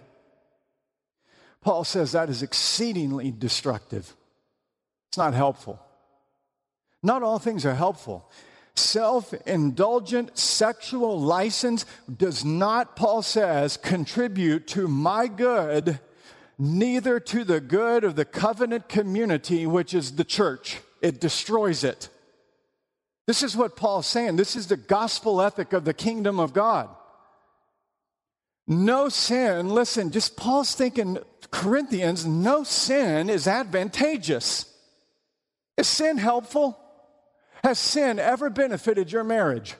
Paul 1.60 1.84
says 1.84 2.12
that 2.12 2.30
is 2.30 2.42
exceedingly 2.42 3.30
destructive. 3.30 4.14
It's 5.08 5.18
not 5.18 5.34
helpful. 5.34 5.80
Not 7.02 7.22
all 7.22 7.38
things 7.38 7.66
are 7.66 7.74
helpful. 7.74 8.30
Self 8.74 9.34
indulgent 9.46 10.38
sexual 10.38 11.20
license 11.20 11.84
does 12.14 12.44
not, 12.44 12.96
Paul 12.96 13.22
says, 13.22 13.76
contribute 13.76 14.66
to 14.68 14.88
my 14.88 15.26
good, 15.26 16.00
neither 16.60 17.18
to 17.18 17.42
the 17.42 17.58
good 17.58 18.04
of 18.04 18.16
the 18.16 18.24
covenant 18.24 18.86
community, 18.88 19.66
which 19.66 19.94
is 19.94 20.16
the 20.16 20.24
church. 20.24 20.78
It 21.00 21.18
destroys 21.18 21.82
it. 21.82 22.10
This 23.26 23.42
is 23.42 23.56
what 23.56 23.76
Paul's 23.76 24.06
saying. 24.06 24.36
This 24.36 24.54
is 24.54 24.66
the 24.66 24.76
gospel 24.76 25.40
ethic 25.40 25.72
of 25.72 25.86
the 25.86 25.94
kingdom 25.94 26.38
of 26.38 26.52
God. 26.52 26.90
No 28.68 29.08
sin, 29.08 29.70
listen, 29.70 30.10
just 30.10 30.36
Paul's 30.36 30.74
thinking, 30.74 31.18
Corinthians, 31.50 32.26
no 32.26 32.62
sin 32.62 33.30
is 33.30 33.48
advantageous. 33.48 34.66
Is 35.78 35.88
sin 35.88 36.18
helpful? 36.18 36.78
Has 37.64 37.78
sin 37.78 38.18
ever 38.18 38.50
benefited 38.50 39.10
your 39.10 39.24
marriage? 39.24 39.74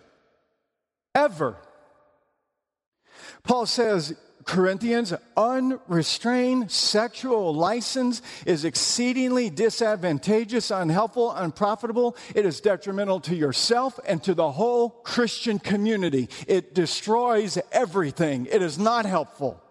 Ever. 1.15 1.57
Paul 3.43 3.67
says, 3.67 4.15
Corinthians, 4.51 5.15
unrestrained 5.37 6.73
sexual 6.73 7.55
license 7.55 8.21
is 8.45 8.65
exceedingly 8.65 9.49
disadvantageous, 9.49 10.73
unhelpful, 10.73 11.31
unprofitable. 11.31 12.17
It 12.35 12.45
is 12.45 12.61
detrimental 12.61 13.21
to 13.21 13.37
yourself 13.37 14.01
and 14.09 14.21
to 14.25 14.35
the 14.35 14.51
whole 14.51 14.91
Christian 14.91 15.61
community. 15.61 16.29
It 16.49 16.75
destroys 16.75 17.59
everything. 17.71 18.49
It 18.51 18.61
is 18.61 18.77
not 18.77 19.07
helpful. 19.07 19.63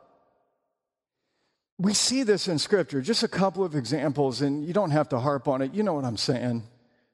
We 1.77 1.93
see 1.93 2.24
this 2.24 2.48
in 2.48 2.57
Scripture. 2.57 3.01
Just 3.01 3.24
a 3.24 3.27
couple 3.27 3.65
of 3.65 3.75
examples, 3.75 4.41
and 4.41 4.65
you 4.65 4.71
don't 4.71 4.91
have 4.91 5.09
to 5.09 5.19
harp 5.19 5.50
on 5.50 5.62
it. 5.62 5.74
You 5.74 5.83
know 5.83 5.95
what 5.95 6.05
I'm 6.05 6.15
saying. 6.15 6.63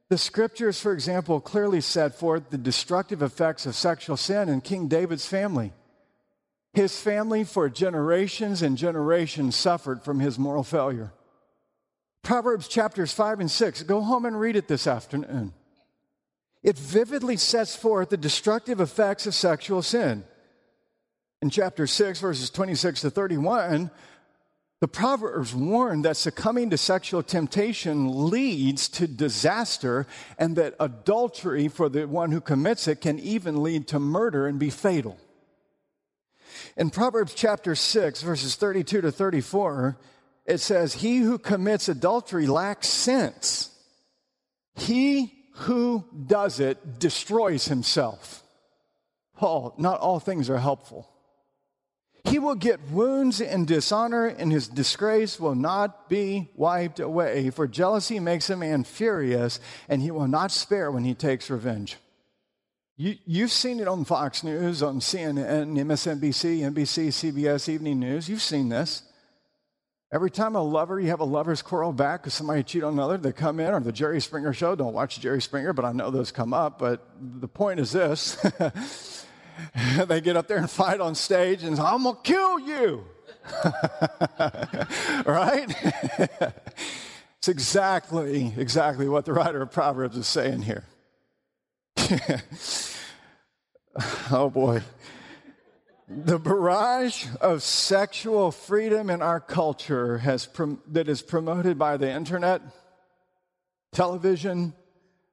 The 0.10 0.20
scriptures, 0.20 0.80
for 0.80 0.94
example, 0.94 1.42
clearly 1.42 1.82
set 1.82 2.14
forth 2.14 2.52
the 2.52 2.60
destructive 2.60 3.24
effects 3.24 3.66
of 3.66 3.74
sexual 3.74 4.18
sin 4.18 4.50
in 4.50 4.62
King 4.62 4.88
David's 4.88 5.26
family. 5.26 5.74
His 6.76 7.00
family, 7.00 7.46
for 7.46 7.70
generations 7.70 8.62
and 8.62 8.78
generations, 8.78 9.56
suffered 9.56 10.04
from 10.04 10.20
his 10.20 10.38
moral 10.38 10.64
failure. 10.64 11.14
Proverbs 12.22 12.68
chapters 12.68 13.14
5 13.14 13.40
and 13.40 13.50
6, 13.50 13.84
go 13.84 14.02
home 14.02 14.26
and 14.26 14.38
read 14.38 14.58
it 14.58 14.68
this 14.68 14.86
afternoon. 14.86 15.54
It 16.64 16.78
vividly 16.78 17.38
sets 17.38 17.78
forth 17.78 18.10
the 18.10 18.18
destructive 18.18 18.82
effects 18.82 19.26
of 19.26 19.34
sexual 19.34 19.82
sin. 19.82 20.26
In 21.42 21.50
chapter 21.50 21.88
6, 21.88 22.20
verses 22.20 22.50
26 22.50 23.02
to 23.02 23.10
31, 23.10 23.90
the 24.82 24.88
Proverbs 24.90 25.56
warn 25.56 26.02
that 26.02 26.18
succumbing 26.18 26.72
to 26.72 26.78
sexual 26.78 27.24
temptation 27.24 28.30
leads 28.30 28.90
to 28.90 29.08
disaster 29.08 30.08
and 30.38 30.58
that 30.58 30.76
adultery 30.80 31.70
for 31.70 31.88
the 31.88 32.06
one 32.06 32.32
who 32.32 32.42
commits 32.42 32.86
it 32.90 33.00
can 33.00 33.18
even 33.20 33.64
lead 33.64 33.88
to 33.88 34.00
murder 34.00 34.46
and 34.46 34.60
be 34.60 34.70
fatal. 34.70 35.18
In 36.78 36.90
Proverbs 36.90 37.34
chapter 37.34 37.76
6, 37.76 38.22
verses 38.22 38.56
32 38.56 39.02
to 39.02 39.12
34, 39.12 39.98
it 40.46 40.60
says, 40.60 40.94
He 40.94 41.18
who 41.18 41.38
commits 41.38 41.90
adultery 41.90 42.48
lacks 42.48 42.88
sense. 42.88 43.72
He 44.76 45.34
who 45.54 46.06
does 46.28 46.60
it 46.60 47.00
destroys 47.00 47.66
himself. 47.66 48.44
Paul, 49.36 49.74
not 49.78 50.00
all 50.00 50.20
things 50.20 50.50
are 50.50 50.58
helpful. 50.58 51.10
He 52.26 52.40
will 52.40 52.56
get 52.56 52.90
wounds 52.90 53.40
and 53.40 53.68
dishonor, 53.68 54.26
and 54.26 54.52
his 54.52 54.68
disgrace 54.68 55.40
will 55.40 55.54
not 55.54 56.10
be 56.10 56.50
wiped 56.56 57.00
away. 57.00 57.52
For 57.52 57.68
jealousy 57.68 58.20
makes 58.20 58.50
a 58.50 58.58
man 58.58 58.84
furious, 58.84 59.60
and 59.88 60.02
he 60.02 60.10
will 60.10 60.28
not 60.28 60.52
spare 60.52 60.92
when 60.92 61.04
he 61.04 61.14
takes 61.14 61.52
revenge. 61.52 61.98
You, 62.98 63.42
have 63.42 63.52
seen 63.52 63.82
it 63.82 63.90
on 63.90 64.06
Fox 64.06 64.42
News, 64.42 64.82
on 64.82 65.02
CNN, 65.02 65.76
MSNBC, 65.78 66.60
NBC, 66.62 67.08
CBS 67.08 67.68
Evening 67.68 68.00
News. 68.00 68.30
You've 68.30 68.42
seen 68.42 68.70
this. 68.70 69.04
Every 70.14 70.32
time 70.32 70.56
a 70.56 70.62
lover, 70.62 70.98
you 71.02 71.10
have 71.10 71.20
a 71.20 71.26
lover's 71.26 71.62
quarrel 71.62 71.92
back 71.92 72.22
because 72.22 72.34
somebody 72.34 72.64
cheat 72.64 72.86
on 72.86 72.94
another, 72.94 73.18
they 73.18 73.34
come 73.34 73.60
in, 73.60 73.74
or 73.74 73.82
the 73.82 73.92
Jerry 73.92 74.22
Springer 74.22 74.54
show. 74.54 74.76
Don't 74.76 74.94
watch 74.94 75.20
Jerry 75.20 75.42
Springer, 75.42 75.74
but 75.74 75.84
I 75.84 75.92
know 75.92 76.10
those 76.10 76.32
come 76.32 76.54
up. 76.54 76.80
But 76.80 77.06
the 77.20 77.50
point 77.50 77.82
is 77.82 77.92
this 77.92 78.36
they 80.08 80.22
get 80.22 80.38
up 80.38 80.48
there 80.48 80.58
and 80.58 80.70
fight 80.70 81.02
on 81.02 81.16
stage 81.16 81.64
and 81.64 81.78
I'm 81.78 82.04
going 82.04 82.16
to 82.16 82.22
kill 82.22 82.60
you. 82.60 83.04
right? 85.26 85.66
it's 87.40 87.50
exactly, 87.50 88.54
exactly 88.56 89.10
what 89.10 89.26
the 89.26 89.34
writer 89.34 89.62
of 89.62 89.72
Proverbs 89.72 90.16
is 90.16 90.28
saying 90.28 90.62
here. 90.62 90.86
oh 94.32 94.50
boy. 94.50 94.82
The 96.08 96.38
barrage 96.38 97.26
of 97.42 97.64
sexual 97.64 98.52
freedom 98.52 99.10
in 99.10 99.22
our 99.22 99.40
culture 99.40 100.20
has 100.20 100.46
prom- 100.46 100.82
that 100.92 101.08
is 101.08 101.22
promoted 101.22 101.80
by 101.80 101.98
the 101.98 102.10
internet, 102.10 102.62
television, 103.92 104.74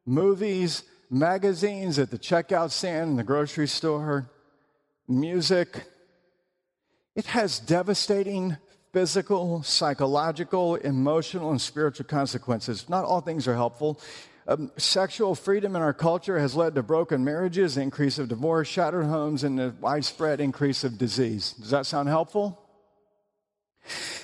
movies, 0.07 0.85
magazines 1.11 1.99
at 1.99 2.11
the 2.11 2.19
checkout 2.19 2.71
stand 2.71 3.11
in 3.11 3.17
the 3.17 3.23
grocery 3.23 3.69
store, 3.69 4.31
music. 5.07 5.85
It 7.15 7.27
has 7.27 7.59
devastating 7.59 8.57
physical, 8.95 9.63
psychological, 9.63 10.77
emotional, 10.77 11.51
and 11.51 11.61
spiritual 11.61 12.07
consequences. 12.07 12.89
Not 12.89 13.05
all 13.05 13.21
things 13.21 13.47
are 13.47 13.55
helpful. 13.55 14.01
Um, 14.49 14.73
sexual 14.77 15.35
freedom 15.37 15.77
in 15.77 15.83
our 15.83 15.93
culture 15.93 16.39
has 16.39 16.57
led 16.57 16.75
to 16.75 16.83
broken 16.83 17.25
marriages, 17.25 17.77
increase 17.77 18.19
of 18.19 18.29
divorce, 18.29 18.67
shattered 18.67 19.07
homes, 19.07 19.45
and 19.45 19.59
the 19.59 19.75
widespread 19.81 20.41
increase 20.41 20.83
of 20.83 20.99
disease. 20.99 21.53
Does 21.53 21.71
that 21.71 21.87
sound 21.87 22.09
helpful? 22.09 22.59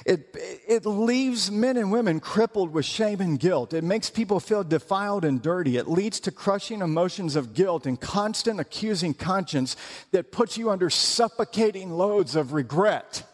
It, 0.04 0.36
it 0.66 0.86
leaves 0.86 1.50
men 1.50 1.76
and 1.76 1.92
women 1.92 2.20
crippled 2.20 2.72
with 2.72 2.84
shame 2.84 3.20
and 3.20 3.38
guilt. 3.38 3.72
It 3.72 3.84
makes 3.84 4.10
people 4.10 4.40
feel 4.40 4.64
defiled 4.64 5.24
and 5.24 5.42
dirty. 5.42 5.76
It 5.76 5.88
leads 5.88 6.20
to 6.20 6.30
crushing 6.32 6.80
emotions 6.80 7.36
of 7.36 7.54
guilt 7.54 7.86
and 7.86 8.00
constant 8.00 8.60
accusing 8.60 9.14
conscience 9.14 9.76
that 10.12 10.32
puts 10.32 10.56
you 10.56 10.70
under 10.70 10.90
suffocating 10.90 11.90
loads 11.90 12.36
of 12.36 12.52
regret. 12.52 13.24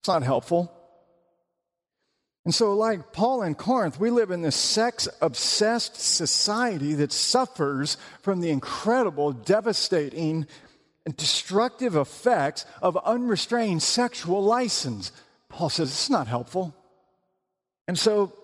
It's 0.00 0.08
not 0.08 0.22
helpful. 0.22 0.72
And 2.44 2.54
so, 2.54 2.74
like 2.74 3.12
Paul 3.12 3.42
in 3.42 3.54
Corinth, 3.54 3.98
we 3.98 4.10
live 4.10 4.30
in 4.30 4.42
this 4.42 4.56
sex 4.56 5.08
obsessed 5.22 5.96
society 5.96 6.92
that 6.94 7.10
suffers 7.10 7.96
from 8.20 8.40
the 8.40 8.50
incredible, 8.50 9.32
devastating 9.32 10.46
and 11.06 11.16
destructive 11.16 11.96
effects 11.96 12.66
of 12.82 12.98
unrestrained 12.98 13.82
sexual 13.82 14.42
license. 14.42 15.10
Paul 15.48 15.70
says 15.70 15.88
it's 15.88 16.10
not 16.10 16.26
helpful. 16.26 16.74
And 17.88 17.98
so 17.98 18.34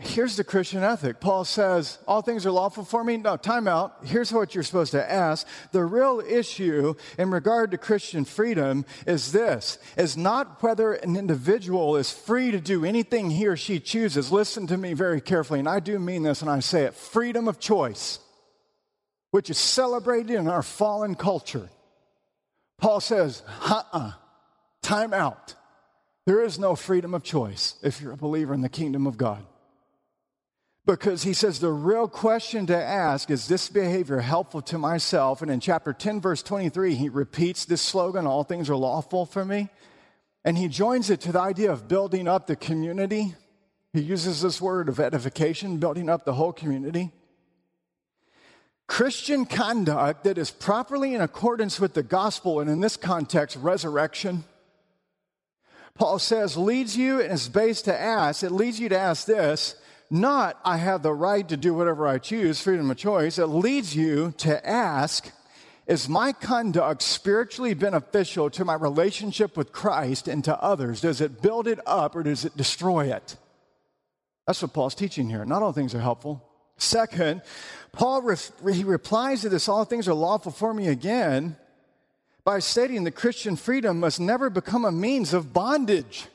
here's 0.00 0.36
the 0.36 0.44
Christian 0.44 0.82
ethic. 0.82 1.20
Paul 1.20 1.44
says, 1.44 1.98
All 2.08 2.22
things 2.22 2.46
are 2.46 2.50
lawful 2.50 2.84
for 2.84 3.04
me. 3.04 3.16
No, 3.16 3.36
time 3.36 3.68
out. 3.68 3.98
Here's 4.04 4.32
what 4.32 4.54
you're 4.54 4.64
supposed 4.64 4.92
to 4.92 5.10
ask. 5.10 5.46
The 5.72 5.84
real 5.84 6.20
issue 6.26 6.94
in 7.18 7.30
regard 7.30 7.70
to 7.70 7.78
Christian 7.78 8.24
freedom 8.24 8.84
is 9.06 9.32
this 9.32 9.78
is 9.96 10.16
not 10.16 10.62
whether 10.62 10.92
an 10.92 11.16
individual 11.16 11.96
is 11.96 12.10
free 12.10 12.50
to 12.50 12.60
do 12.60 12.84
anything 12.84 13.30
he 13.30 13.46
or 13.46 13.56
she 13.56 13.78
chooses. 13.78 14.32
Listen 14.32 14.66
to 14.66 14.76
me 14.76 14.94
very 14.94 15.20
carefully, 15.20 15.60
and 15.60 15.68
I 15.68 15.80
do 15.80 15.98
mean 15.98 16.22
this 16.22 16.42
and 16.42 16.50
I 16.50 16.60
say 16.60 16.84
it 16.84 16.94
freedom 16.94 17.46
of 17.46 17.58
choice, 17.58 18.18
which 19.30 19.50
is 19.50 19.58
celebrated 19.58 20.34
in 20.34 20.48
our 20.48 20.62
fallen 20.62 21.14
culture. 21.14 21.68
Paul 22.78 23.00
says, 23.00 23.42
uh 23.62 23.82
uh 23.92 24.12
time 24.82 25.12
out. 25.12 25.54
There 26.26 26.42
is 26.42 26.58
no 26.58 26.74
freedom 26.74 27.14
of 27.14 27.22
choice 27.22 27.74
if 27.82 28.00
you're 28.00 28.12
a 28.12 28.16
believer 28.16 28.54
in 28.54 28.60
the 28.60 28.68
kingdom 28.68 29.06
of 29.06 29.18
God. 29.18 29.44
Because 30.90 31.22
he 31.22 31.34
says 31.34 31.60
the 31.60 31.70
real 31.70 32.08
question 32.08 32.66
to 32.66 32.76
ask 32.76 33.30
is 33.30 33.46
this 33.46 33.68
behavior 33.68 34.18
helpful 34.18 34.60
to 34.62 34.76
myself? 34.76 35.40
And 35.40 35.48
in 35.48 35.60
chapter 35.60 35.92
10, 35.92 36.20
verse 36.20 36.42
23, 36.42 36.96
he 36.96 37.08
repeats 37.08 37.64
this 37.64 37.80
slogan 37.80 38.26
all 38.26 38.42
things 38.42 38.68
are 38.68 38.74
lawful 38.74 39.24
for 39.24 39.44
me. 39.44 39.68
And 40.44 40.58
he 40.58 40.66
joins 40.66 41.08
it 41.08 41.20
to 41.20 41.32
the 41.32 41.38
idea 41.38 41.70
of 41.70 41.86
building 41.86 42.26
up 42.26 42.48
the 42.48 42.56
community. 42.56 43.36
He 43.92 44.00
uses 44.00 44.42
this 44.42 44.60
word 44.60 44.88
of 44.88 44.98
edification, 44.98 45.76
building 45.76 46.08
up 46.08 46.24
the 46.24 46.34
whole 46.34 46.52
community. 46.52 47.12
Christian 48.88 49.46
conduct 49.46 50.24
that 50.24 50.38
is 50.38 50.50
properly 50.50 51.14
in 51.14 51.20
accordance 51.20 51.78
with 51.78 51.94
the 51.94 52.02
gospel, 52.02 52.58
and 52.58 52.68
in 52.68 52.80
this 52.80 52.96
context, 52.96 53.56
resurrection, 53.56 54.42
Paul 55.94 56.18
says, 56.18 56.56
leads 56.56 56.96
you 56.96 57.20
and 57.20 57.32
is 57.32 57.48
based 57.48 57.84
to 57.84 57.96
ask, 57.96 58.42
it 58.42 58.50
leads 58.50 58.80
you 58.80 58.88
to 58.88 58.98
ask 58.98 59.26
this, 59.26 59.76
not 60.10 60.58
I 60.64 60.76
have 60.76 61.02
the 61.02 61.14
right 61.14 61.48
to 61.48 61.56
do 61.56 61.72
whatever 61.72 62.06
I 62.06 62.18
choose, 62.18 62.60
freedom 62.60 62.90
of 62.90 62.96
choice. 62.96 63.38
It 63.38 63.46
leads 63.46 63.94
you 63.94 64.34
to 64.38 64.68
ask, 64.68 65.30
is 65.86 66.08
my 66.08 66.32
conduct 66.32 67.02
spiritually 67.02 67.74
beneficial 67.74 68.50
to 68.50 68.64
my 68.64 68.74
relationship 68.74 69.56
with 69.56 69.72
Christ 69.72 70.28
and 70.28 70.44
to 70.44 70.60
others? 70.62 71.00
Does 71.00 71.20
it 71.20 71.42
build 71.42 71.66
it 71.66 71.80
up 71.86 72.14
or 72.14 72.22
does 72.22 72.44
it 72.44 72.56
destroy 72.56 73.12
it? 73.12 73.36
That's 74.46 74.62
what 74.62 74.72
Paul's 74.72 74.94
teaching 74.94 75.28
here. 75.28 75.44
Not 75.44 75.62
all 75.62 75.72
things 75.72 75.94
are 75.94 76.00
helpful. 76.00 76.44
Second, 76.76 77.42
Paul 77.92 78.22
re- 78.22 78.74
he 78.74 78.84
replies 78.84 79.42
to 79.42 79.48
this, 79.48 79.68
all 79.68 79.84
things 79.84 80.08
are 80.08 80.14
lawful 80.14 80.50
for 80.50 80.72
me 80.72 80.88
again, 80.88 81.56
by 82.42 82.58
stating 82.58 83.04
that 83.04 83.12
Christian 83.12 83.54
freedom 83.54 84.00
must 84.00 84.18
never 84.18 84.48
become 84.48 84.84
a 84.84 84.90
means 84.90 85.34
of 85.34 85.52
bondage. 85.52 86.26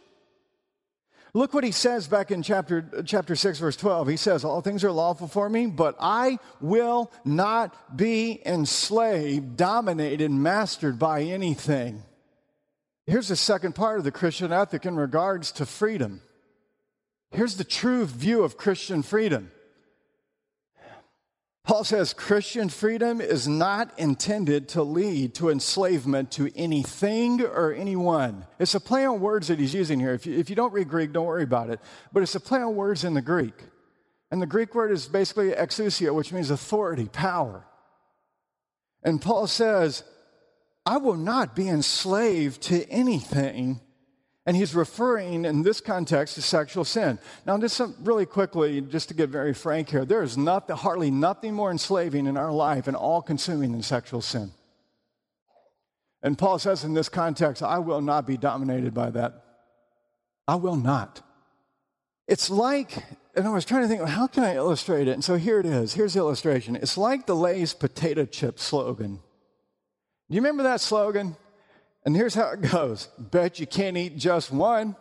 Look 1.35 1.53
what 1.53 1.65
he 1.65 1.71
says 1.71 2.07
back 2.07 2.31
in 2.31 2.43
chapter, 2.43 3.03
chapter 3.05 3.35
6, 3.35 3.59
verse 3.59 3.75
12. 3.75 4.07
He 4.07 4.15
says, 4.15 4.45
All 4.45 4.61
things 4.61 4.85
are 4.85 4.91
lawful 4.91 5.27
for 5.27 5.49
me, 5.49 5.65
but 5.65 5.97
I 5.99 6.39
will 6.61 7.11
not 7.25 7.97
be 7.97 8.41
enslaved, 8.45 9.57
dominated, 9.57 10.31
mastered 10.31 10.97
by 10.97 11.23
anything. 11.23 12.03
Here's 13.05 13.27
the 13.27 13.35
second 13.35 13.75
part 13.75 13.97
of 13.97 14.05
the 14.05 14.13
Christian 14.13 14.53
ethic 14.53 14.85
in 14.85 14.95
regards 14.95 15.51
to 15.53 15.65
freedom. 15.65 16.21
Here's 17.31 17.57
the 17.57 17.65
true 17.65 18.05
view 18.05 18.45
of 18.45 18.55
Christian 18.55 19.03
freedom 19.03 19.51
Paul 21.65 21.83
says 21.83 22.13
Christian 22.13 22.69
freedom 22.69 23.19
is 23.19 23.47
not 23.47 23.97
intended 23.97 24.69
to 24.69 24.83
lead 24.83 25.33
to 25.35 25.49
enslavement 25.49 26.29
to 26.33 26.51
anything 26.55 27.41
or 27.41 27.73
anyone. 27.73 28.45
It's 28.59 28.75
a 28.75 28.79
play 28.79 29.03
on 29.03 29.19
words 29.19 29.47
that 29.47 29.57
he's 29.57 29.73
using 29.73 29.99
here. 29.99 30.13
If 30.13 30.27
you, 30.27 30.37
if 30.37 30.51
you 30.51 30.55
don't 30.55 30.73
read 30.73 30.87
Greek, 30.87 31.11
don't 31.11 31.25
worry 31.25 31.43
about 31.43 31.71
it. 31.71 31.79
But 32.13 32.21
it's 32.21 32.35
a 32.35 32.39
play 32.39 32.59
on 32.59 32.75
words 32.75 33.03
in 33.03 33.15
the 33.15 33.21
Greek. 33.21 33.55
And 34.29 34.39
the 34.39 34.45
Greek 34.47 34.75
word 34.75 34.91
is 34.91 35.07
basically 35.07 35.51
exousia, 35.53 36.13
which 36.13 36.31
means 36.31 36.51
authority, 36.51 37.09
power. 37.11 37.65
And 39.03 39.19
Paul 39.19 39.47
says, 39.47 40.03
I 40.85 40.97
will 40.97 41.17
not 41.17 41.55
be 41.55 41.67
enslaved 41.67 42.61
to 42.63 42.87
anything 42.91 43.81
and 44.45 44.55
he's 44.55 44.75
referring 44.75 45.45
in 45.45 45.63
this 45.63 45.81
context 45.81 46.35
to 46.35 46.41
sexual 46.41 46.85
sin. 46.85 47.17
Now, 47.45 47.57
just 47.57 47.75
some, 47.77 47.95
really 48.03 48.25
quickly, 48.27 48.79
just 48.81 49.07
to 49.07 49.15
get 49.15 49.29
very 49.29 49.53
frank 49.53 49.89
here, 49.89 50.05
there 50.05 50.21
is 50.21 50.37
not, 50.37 50.69
hardly 50.69 51.09
nothing 51.09 51.53
more 51.53 51.71
enslaving 51.71 52.27
in 52.27 52.37
our 52.37 52.51
life 52.51 52.87
and 52.87 52.95
all 52.95 53.21
consuming 53.21 53.71
than 53.71 53.81
sexual 53.81 54.21
sin. 54.21 54.51
And 56.21 56.37
Paul 56.37 56.59
says 56.59 56.83
in 56.83 56.93
this 56.93 57.09
context, 57.09 57.63
I 57.63 57.79
will 57.79 58.01
not 58.01 58.27
be 58.27 58.37
dominated 58.37 58.93
by 58.93 59.09
that. 59.11 59.43
I 60.47 60.55
will 60.55 60.75
not. 60.75 61.21
It's 62.27 62.49
like, 62.49 63.03
and 63.35 63.47
I 63.47 63.51
was 63.51 63.65
trying 63.65 63.83
to 63.83 63.87
think, 63.87 64.07
how 64.07 64.27
can 64.27 64.43
I 64.43 64.55
illustrate 64.55 65.07
it? 65.07 65.11
And 65.11 65.23
so 65.23 65.35
here 65.35 65.59
it 65.59 65.65
is. 65.65 65.93
Here's 65.93 66.13
the 66.13 66.19
illustration. 66.19 66.75
It's 66.75 66.97
like 66.97 67.25
the 67.25 67.35
Lay's 67.35 67.73
potato 67.73 68.25
chip 68.25 68.59
slogan. 68.59 69.15
Do 70.29 70.35
you 70.35 70.41
remember 70.41 70.63
that 70.63 70.81
slogan? 70.81 71.35
And 72.05 72.15
here's 72.15 72.35
how 72.35 72.51
it 72.51 72.61
goes 72.61 73.09
Bet 73.17 73.59
you 73.59 73.67
can't 73.67 73.97
eat 73.97 74.17
just 74.17 74.51
one. 74.51 74.95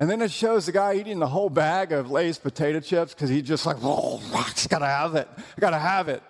And 0.00 0.10
then 0.10 0.22
it 0.22 0.30
shows 0.30 0.66
the 0.66 0.72
guy 0.72 0.94
eating 0.94 1.18
the 1.18 1.26
whole 1.26 1.48
bag 1.48 1.92
of 1.92 2.10
Lay's 2.10 2.38
potato 2.38 2.80
chips 2.80 3.14
because 3.14 3.30
he's 3.30 3.44
just 3.44 3.64
like, 3.64 3.76
oh, 3.82 4.20
I 4.34 4.52
gotta 4.68 4.86
have 4.86 5.14
it. 5.14 5.28
I 5.38 5.60
gotta 5.60 5.78
have 5.78 6.08
it. 6.08 6.22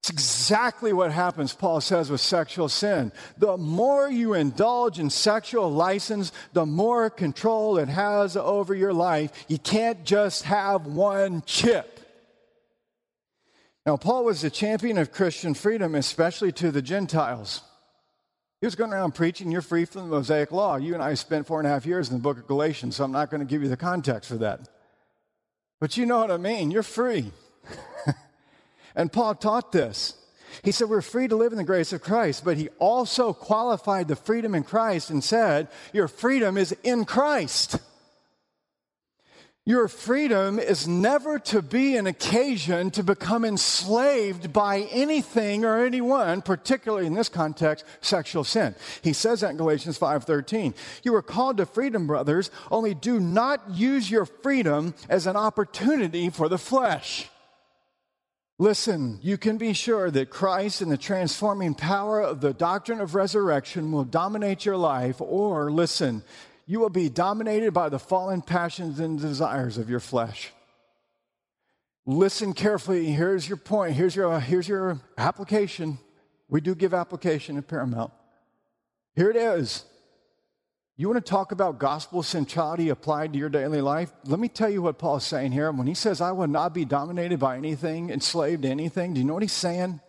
It's 0.00 0.10
exactly 0.10 0.92
what 0.92 1.10
happens, 1.10 1.52
Paul 1.52 1.80
says, 1.80 2.10
with 2.10 2.20
sexual 2.20 2.68
sin. 2.68 3.12
The 3.36 3.56
more 3.56 4.08
you 4.08 4.34
indulge 4.34 5.00
in 5.00 5.10
sexual 5.10 5.70
license, 5.70 6.30
the 6.52 6.64
more 6.64 7.10
control 7.10 7.76
it 7.78 7.88
has 7.88 8.36
over 8.36 8.74
your 8.74 8.92
life. 8.92 9.32
You 9.48 9.58
can't 9.58 10.04
just 10.04 10.44
have 10.44 10.86
one 10.86 11.42
chip. 11.44 12.00
Now, 13.84 13.96
Paul 13.96 14.24
was 14.24 14.42
the 14.42 14.50
champion 14.50 14.96
of 14.98 15.12
Christian 15.12 15.54
freedom, 15.54 15.94
especially 15.94 16.52
to 16.52 16.70
the 16.70 16.82
Gentiles. 16.82 17.62
He 18.60 18.66
was 18.66 18.74
going 18.74 18.92
around 18.92 19.14
preaching, 19.14 19.52
you're 19.52 19.62
free 19.62 19.84
from 19.84 20.02
the 20.02 20.08
Mosaic 20.08 20.50
Law. 20.50 20.76
You 20.76 20.94
and 20.94 21.02
I 21.02 21.14
spent 21.14 21.46
four 21.46 21.60
and 21.60 21.66
a 21.66 21.70
half 21.70 21.86
years 21.86 22.08
in 22.08 22.16
the 22.16 22.22
book 22.22 22.38
of 22.38 22.46
Galatians, 22.48 22.96
so 22.96 23.04
I'm 23.04 23.12
not 23.12 23.30
going 23.30 23.40
to 23.40 23.46
give 23.46 23.62
you 23.62 23.68
the 23.68 23.76
context 23.76 24.28
for 24.28 24.36
that. 24.38 24.68
But 25.80 25.96
you 25.96 26.06
know 26.06 26.18
what 26.18 26.32
I 26.32 26.38
mean. 26.38 26.72
You're 26.72 26.82
free. 26.82 27.30
and 28.96 29.12
Paul 29.12 29.36
taught 29.36 29.70
this. 29.70 30.14
He 30.64 30.72
said, 30.72 30.88
We're 30.88 31.02
free 31.02 31.28
to 31.28 31.36
live 31.36 31.52
in 31.52 31.58
the 31.58 31.64
grace 31.64 31.92
of 31.92 32.00
Christ, 32.00 32.44
but 32.44 32.56
he 32.56 32.68
also 32.80 33.32
qualified 33.32 34.08
the 34.08 34.16
freedom 34.16 34.56
in 34.56 34.64
Christ 34.64 35.10
and 35.10 35.22
said, 35.22 35.68
Your 35.92 36.08
freedom 36.08 36.56
is 36.56 36.74
in 36.82 37.04
Christ. 37.04 37.78
Your 39.68 39.86
freedom 39.86 40.58
is 40.58 40.88
never 40.88 41.38
to 41.40 41.60
be 41.60 41.98
an 41.98 42.06
occasion 42.06 42.90
to 42.92 43.02
become 43.02 43.44
enslaved 43.44 44.50
by 44.50 44.88
anything 44.90 45.62
or 45.62 45.84
anyone, 45.84 46.40
particularly 46.40 47.06
in 47.06 47.12
this 47.12 47.28
context, 47.28 47.84
sexual 48.00 48.44
sin. 48.44 48.74
He 49.02 49.12
says 49.12 49.42
that 49.42 49.50
in 49.50 49.58
Galatians 49.58 49.98
5:13. 49.98 50.72
You 51.02 51.14
are 51.16 51.20
called 51.20 51.58
to 51.58 51.66
freedom, 51.66 52.06
brothers, 52.06 52.50
only 52.70 52.94
do 52.94 53.20
not 53.20 53.68
use 53.68 54.10
your 54.10 54.24
freedom 54.24 54.94
as 55.10 55.26
an 55.26 55.36
opportunity 55.36 56.30
for 56.30 56.48
the 56.48 56.56
flesh. 56.56 57.28
Listen, 58.58 59.18
you 59.20 59.36
can 59.36 59.58
be 59.58 59.74
sure 59.74 60.10
that 60.10 60.30
Christ 60.30 60.80
and 60.80 60.90
the 60.90 60.96
transforming 60.96 61.74
power 61.74 62.22
of 62.22 62.40
the 62.40 62.54
doctrine 62.54 63.02
of 63.02 63.14
resurrection 63.14 63.92
will 63.92 64.04
dominate 64.04 64.64
your 64.64 64.78
life, 64.78 65.20
or 65.20 65.70
listen, 65.70 66.24
you 66.68 66.80
will 66.80 66.90
be 66.90 67.08
dominated 67.08 67.72
by 67.72 67.88
the 67.88 67.98
fallen 67.98 68.42
passions 68.42 69.00
and 69.00 69.18
desires 69.18 69.78
of 69.78 69.88
your 69.88 70.00
flesh. 70.00 70.52
Listen 72.04 72.52
carefully. 72.52 73.06
Here's 73.06 73.48
your 73.48 73.56
point. 73.56 73.94
Here's 73.94 74.14
your, 74.14 74.38
here's 74.38 74.68
your 74.68 75.00
application. 75.16 75.98
We 76.46 76.60
do 76.60 76.74
give 76.74 76.92
application 76.92 77.56
at 77.56 77.68
Paramount. 77.68 78.12
Here 79.16 79.30
it 79.30 79.36
is. 79.36 79.86
You 80.98 81.08
want 81.08 81.24
to 81.24 81.30
talk 81.30 81.52
about 81.52 81.78
gospel 81.78 82.22
centrality 82.22 82.90
applied 82.90 83.32
to 83.32 83.38
your 83.38 83.48
daily 83.48 83.80
life? 83.80 84.12
Let 84.26 84.38
me 84.38 84.48
tell 84.48 84.68
you 84.68 84.82
what 84.82 84.98
Paul's 84.98 85.24
saying 85.24 85.52
here. 85.52 85.72
When 85.72 85.86
he 85.86 85.94
says, 85.94 86.20
I 86.20 86.32
will 86.32 86.48
not 86.48 86.74
be 86.74 86.84
dominated 86.84 87.38
by 87.38 87.56
anything, 87.56 88.10
enslaved 88.10 88.62
to 88.62 88.68
anything, 88.68 89.14
do 89.14 89.20
you 89.20 89.26
know 89.26 89.34
what 89.34 89.42
he's 89.42 89.52
saying? 89.52 90.00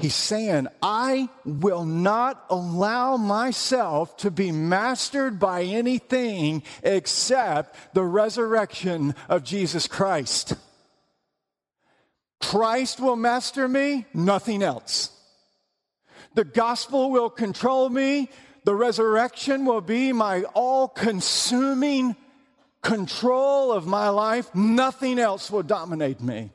He's 0.00 0.14
saying, 0.14 0.66
I 0.82 1.28
will 1.44 1.84
not 1.84 2.42
allow 2.48 3.18
myself 3.18 4.16
to 4.18 4.30
be 4.30 4.50
mastered 4.50 5.38
by 5.38 5.62
anything 5.62 6.62
except 6.82 7.76
the 7.92 8.02
resurrection 8.04 9.14
of 9.28 9.44
Jesus 9.44 9.86
Christ. 9.86 10.54
Christ 12.40 12.98
will 12.98 13.16
master 13.16 13.68
me, 13.68 14.06
nothing 14.14 14.62
else. 14.62 15.10
The 16.34 16.44
gospel 16.44 17.10
will 17.10 17.28
control 17.28 17.90
me. 17.90 18.30
The 18.64 18.74
resurrection 18.74 19.66
will 19.66 19.82
be 19.82 20.14
my 20.14 20.44
all 20.54 20.88
consuming 20.88 22.16
control 22.80 23.70
of 23.70 23.86
my 23.86 24.08
life. 24.08 24.54
Nothing 24.54 25.18
else 25.18 25.50
will 25.50 25.62
dominate 25.62 26.22
me. 26.22 26.52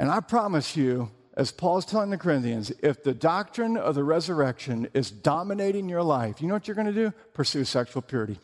And 0.00 0.10
I 0.10 0.18
promise 0.18 0.76
you, 0.76 1.12
as 1.40 1.50
Paul's 1.50 1.86
telling 1.86 2.10
the 2.10 2.18
Corinthians, 2.18 2.70
if 2.82 3.02
the 3.02 3.14
doctrine 3.14 3.78
of 3.78 3.94
the 3.94 4.04
resurrection 4.04 4.86
is 4.92 5.10
dominating 5.10 5.88
your 5.88 6.02
life, 6.02 6.42
you 6.42 6.46
know 6.46 6.52
what 6.52 6.68
you're 6.68 6.74
going 6.74 6.86
to 6.86 6.92
do? 6.92 7.14
Pursue 7.32 7.64
sexual 7.64 8.02
purity. 8.02 8.38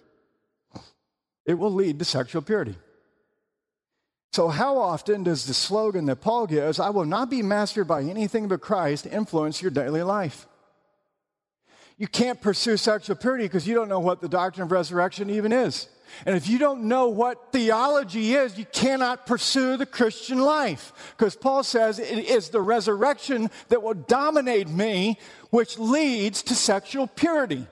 It 1.44 1.58
will 1.58 1.74
lead 1.74 1.98
to 1.98 2.06
sexual 2.06 2.40
purity. 2.40 2.74
So, 4.32 4.48
how 4.48 4.78
often 4.78 5.24
does 5.24 5.44
the 5.44 5.52
slogan 5.52 6.06
that 6.06 6.22
Paul 6.22 6.46
gives, 6.46 6.80
I 6.80 6.88
will 6.88 7.04
not 7.04 7.28
be 7.28 7.42
mastered 7.42 7.86
by 7.86 8.00
anything 8.00 8.48
but 8.48 8.62
Christ, 8.62 9.04
influence 9.04 9.60
your 9.60 9.70
daily 9.70 10.02
life? 10.02 10.46
You 11.98 12.08
can't 12.08 12.40
pursue 12.40 12.78
sexual 12.78 13.16
purity 13.16 13.44
because 13.44 13.68
you 13.68 13.74
don't 13.74 13.90
know 13.90 14.00
what 14.00 14.22
the 14.22 14.28
doctrine 14.28 14.64
of 14.64 14.72
resurrection 14.72 15.28
even 15.28 15.52
is. 15.52 15.86
And 16.24 16.36
if 16.36 16.48
you 16.48 16.58
don't 16.58 16.84
know 16.84 17.08
what 17.08 17.52
theology 17.52 18.34
is, 18.34 18.58
you 18.58 18.64
cannot 18.66 19.26
pursue 19.26 19.76
the 19.76 19.86
Christian 19.86 20.40
life. 20.40 21.14
Because 21.16 21.36
Paul 21.36 21.62
says 21.62 21.98
it 21.98 22.06
is 22.06 22.48
the 22.48 22.60
resurrection 22.60 23.50
that 23.68 23.82
will 23.82 23.94
dominate 23.94 24.68
me, 24.68 25.18
which 25.50 25.78
leads 25.78 26.42
to 26.44 26.54
sexual 26.54 27.06
purity. 27.06 27.66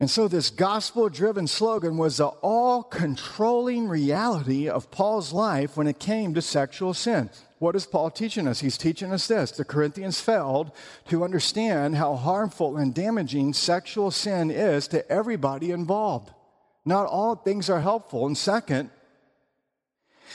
And 0.00 0.10
so, 0.10 0.28
this 0.28 0.50
gospel 0.50 1.08
driven 1.08 1.46
slogan 1.46 1.96
was 1.96 2.16
the 2.16 2.26
all 2.26 2.82
controlling 2.82 3.88
reality 3.88 4.68
of 4.68 4.90
Paul's 4.90 5.32
life 5.32 5.76
when 5.76 5.86
it 5.86 5.98
came 5.98 6.34
to 6.34 6.42
sexual 6.42 6.94
sin. 6.94 7.30
What 7.64 7.76
is 7.76 7.86
Paul 7.86 8.10
teaching 8.10 8.46
us? 8.46 8.60
He's 8.60 8.76
teaching 8.76 9.10
us 9.10 9.26
this. 9.26 9.50
The 9.50 9.64
Corinthians 9.64 10.20
failed 10.20 10.70
to 11.08 11.24
understand 11.24 11.96
how 11.96 12.14
harmful 12.14 12.76
and 12.76 12.94
damaging 12.94 13.54
sexual 13.54 14.10
sin 14.10 14.50
is 14.50 14.86
to 14.88 15.10
everybody 15.10 15.70
involved. 15.70 16.30
Not 16.84 17.06
all 17.06 17.36
things 17.36 17.70
are 17.70 17.80
helpful. 17.80 18.26
And 18.26 18.36
second, 18.36 18.90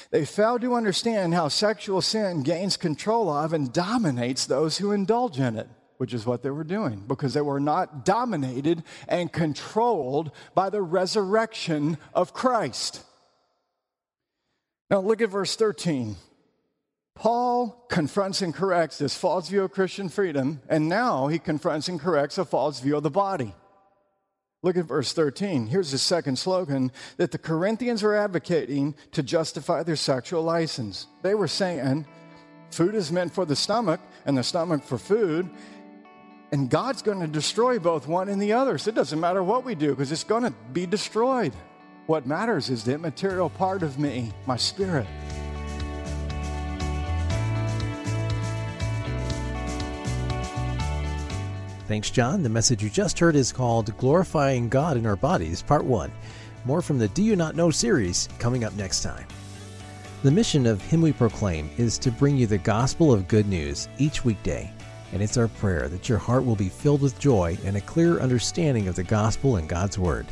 they 0.09 0.25
failed 0.25 0.61
to 0.61 0.73
understand 0.73 1.35
how 1.35 1.49
sexual 1.49 2.01
sin 2.01 2.41
gains 2.41 2.77
control 2.77 3.29
of 3.29 3.53
and 3.53 3.71
dominates 3.71 4.47
those 4.47 4.79
who 4.79 4.91
indulge 4.91 5.39
in 5.39 5.55
it, 5.55 5.69
which 5.97 6.15
is 6.15 6.25
what 6.25 6.41
they 6.41 6.49
were 6.49 6.63
doing, 6.63 7.03
because 7.07 7.35
they 7.35 7.41
were 7.41 7.59
not 7.59 8.05
dominated 8.05 8.81
and 9.07 9.31
controlled 9.31 10.31
by 10.55 10.71
the 10.71 10.81
resurrection 10.81 11.99
of 12.11 12.33
Christ. 12.33 13.03
Now, 14.89 15.01
look 15.01 15.21
at 15.21 15.29
verse 15.29 15.55
13. 15.55 16.15
Paul 17.19 17.85
confronts 17.89 18.41
and 18.41 18.53
corrects 18.53 18.97
this 18.97 19.13
false 19.13 19.49
view 19.49 19.63
of 19.63 19.73
Christian 19.73 20.07
freedom, 20.07 20.61
and 20.69 20.87
now 20.87 21.27
he 21.27 21.37
confronts 21.37 21.89
and 21.89 21.99
corrects 21.99 22.37
a 22.37 22.45
false 22.45 22.79
view 22.79 22.95
of 22.95 23.03
the 23.03 23.09
body. 23.09 23.53
Look 24.61 24.77
at 24.77 24.85
verse 24.85 25.11
13. 25.11 25.67
Here's 25.67 25.91
the 25.91 25.97
second 25.97 26.39
slogan 26.39 26.93
that 27.17 27.31
the 27.31 27.37
Corinthians 27.37 28.03
are 28.03 28.15
advocating 28.15 28.95
to 29.11 29.21
justify 29.21 29.83
their 29.83 29.97
sexual 29.97 30.43
license. 30.43 31.07
They 31.21 31.35
were 31.35 31.49
saying 31.49 32.05
food 32.71 32.95
is 32.95 33.11
meant 33.11 33.33
for 33.33 33.43
the 33.43 33.55
stomach 33.55 33.99
and 34.25 34.37
the 34.37 34.43
stomach 34.43 34.81
for 34.81 34.97
food, 34.97 35.49
and 36.53 36.69
God's 36.69 37.01
going 37.01 37.19
to 37.19 37.27
destroy 37.27 37.79
both 37.79 38.07
one 38.07 38.29
and 38.29 38.41
the 38.41 38.53
other. 38.53 38.77
So 38.77 38.89
it 38.89 38.95
doesn't 38.95 39.19
matter 39.19 39.43
what 39.43 39.65
we 39.65 39.75
do 39.75 39.89
because 39.89 40.13
it's 40.13 40.23
going 40.23 40.43
to 40.43 40.53
be 40.71 40.85
destroyed. 40.85 41.51
What 42.05 42.25
matters 42.25 42.69
is 42.69 42.85
the 42.85 42.93
immaterial 42.93 43.49
part 43.49 43.83
of 43.83 43.99
me, 43.99 44.31
my 44.47 44.55
spirit. 44.55 45.05
Thanks, 51.89 52.11
John. 52.11 52.43
The 52.43 52.49
message 52.49 52.83
you 52.83 52.89
just 52.91 53.17
heard 53.17 53.35
is 53.35 53.51
called 53.51 53.97
Glorifying 53.97 54.69
God 54.69 54.95
in 54.95 55.07
Our 55.07 55.15
Bodies, 55.15 55.63
Part 55.63 55.83
1. 55.83 56.11
More 56.63 56.83
from 56.83 56.99
the 56.99 57.07
Do 57.07 57.23
You 57.23 57.35
Not 57.35 57.55
Know 57.55 57.71
series 57.71 58.29
coming 58.37 58.63
up 58.63 58.75
next 58.75 59.01
time. 59.01 59.25
The 60.21 60.29
mission 60.29 60.67
of 60.67 60.83
Him 60.83 61.01
We 61.01 61.13
Proclaim 61.13 61.67
is 61.79 61.97
to 61.97 62.11
bring 62.11 62.37
you 62.37 62.45
the 62.45 62.59
gospel 62.59 63.11
of 63.11 63.27
good 63.27 63.47
news 63.47 63.89
each 63.97 64.23
weekday, 64.23 64.71
and 65.13 65.23
it's 65.23 65.35
our 65.35 65.47
prayer 65.47 65.89
that 65.89 66.07
your 66.07 66.19
heart 66.19 66.45
will 66.45 66.55
be 66.55 66.69
filled 66.69 67.01
with 67.01 67.17
joy 67.17 67.57
and 67.65 67.75
a 67.75 67.81
clear 67.81 68.19
understanding 68.19 68.87
of 68.87 68.95
the 68.95 69.03
gospel 69.03 69.55
and 69.55 69.67
God's 69.67 69.97
Word. 69.97 70.27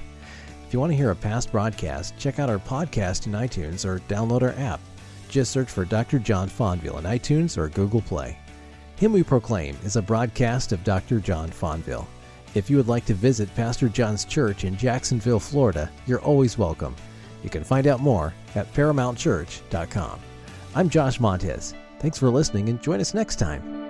If 0.68 0.74
you 0.76 0.80
want 0.80 0.92
to 0.92 0.98
hear 0.98 1.10
a 1.10 1.16
past 1.16 1.52
broadcast, 1.52 2.16
check 2.20 2.38
out 2.38 2.52
our 2.52 2.60
podcast 2.60 3.26
in 3.26 3.32
iTunes 3.32 3.84
or 3.84 3.98
download 4.02 4.44
our 4.44 4.54
app. 4.64 4.80
Just 5.28 5.54
search 5.54 5.72
for 5.72 5.86
Dr. 5.86 6.20
John 6.20 6.52
Fonville 6.52 7.00
in 7.00 7.06
iTunes 7.06 7.58
or 7.58 7.68
Google 7.68 8.02
Play. 8.02 8.38
Him 8.98 9.14
We 9.14 9.22
Proclaim 9.22 9.78
is 9.84 9.96
a 9.96 10.02
broadcast 10.02 10.72
of 10.72 10.84
Dr. 10.84 11.20
John 11.20 11.52
Fonville. 11.52 12.08
If 12.56 12.68
you 12.68 12.78
would 12.78 12.88
like 12.88 13.06
to 13.06 13.14
visit 13.14 13.54
Pastor 13.54 13.90
John's 13.90 14.26
church 14.26 14.64
in 14.64 14.76
Jacksonville, 14.76 15.40
Florida, 15.40 15.92
you're 16.08 16.22
always 16.22 16.58
welcome. 16.58 16.96
You 17.44 17.52
can 17.52 17.64
find 17.64 17.86
out 17.86 18.00
more 18.00 18.34
at 18.56 18.74
paramountchurch.com. 18.74 20.20
I'm 20.74 20.90
Josh 20.90 21.20
Montez. 21.20 21.76
Thanks 22.00 22.18
for 22.18 22.32
listening 22.32 22.70
and 22.70 22.82
join 22.82 23.00
us 23.00 23.14
next 23.14 23.36
time. 23.36 23.87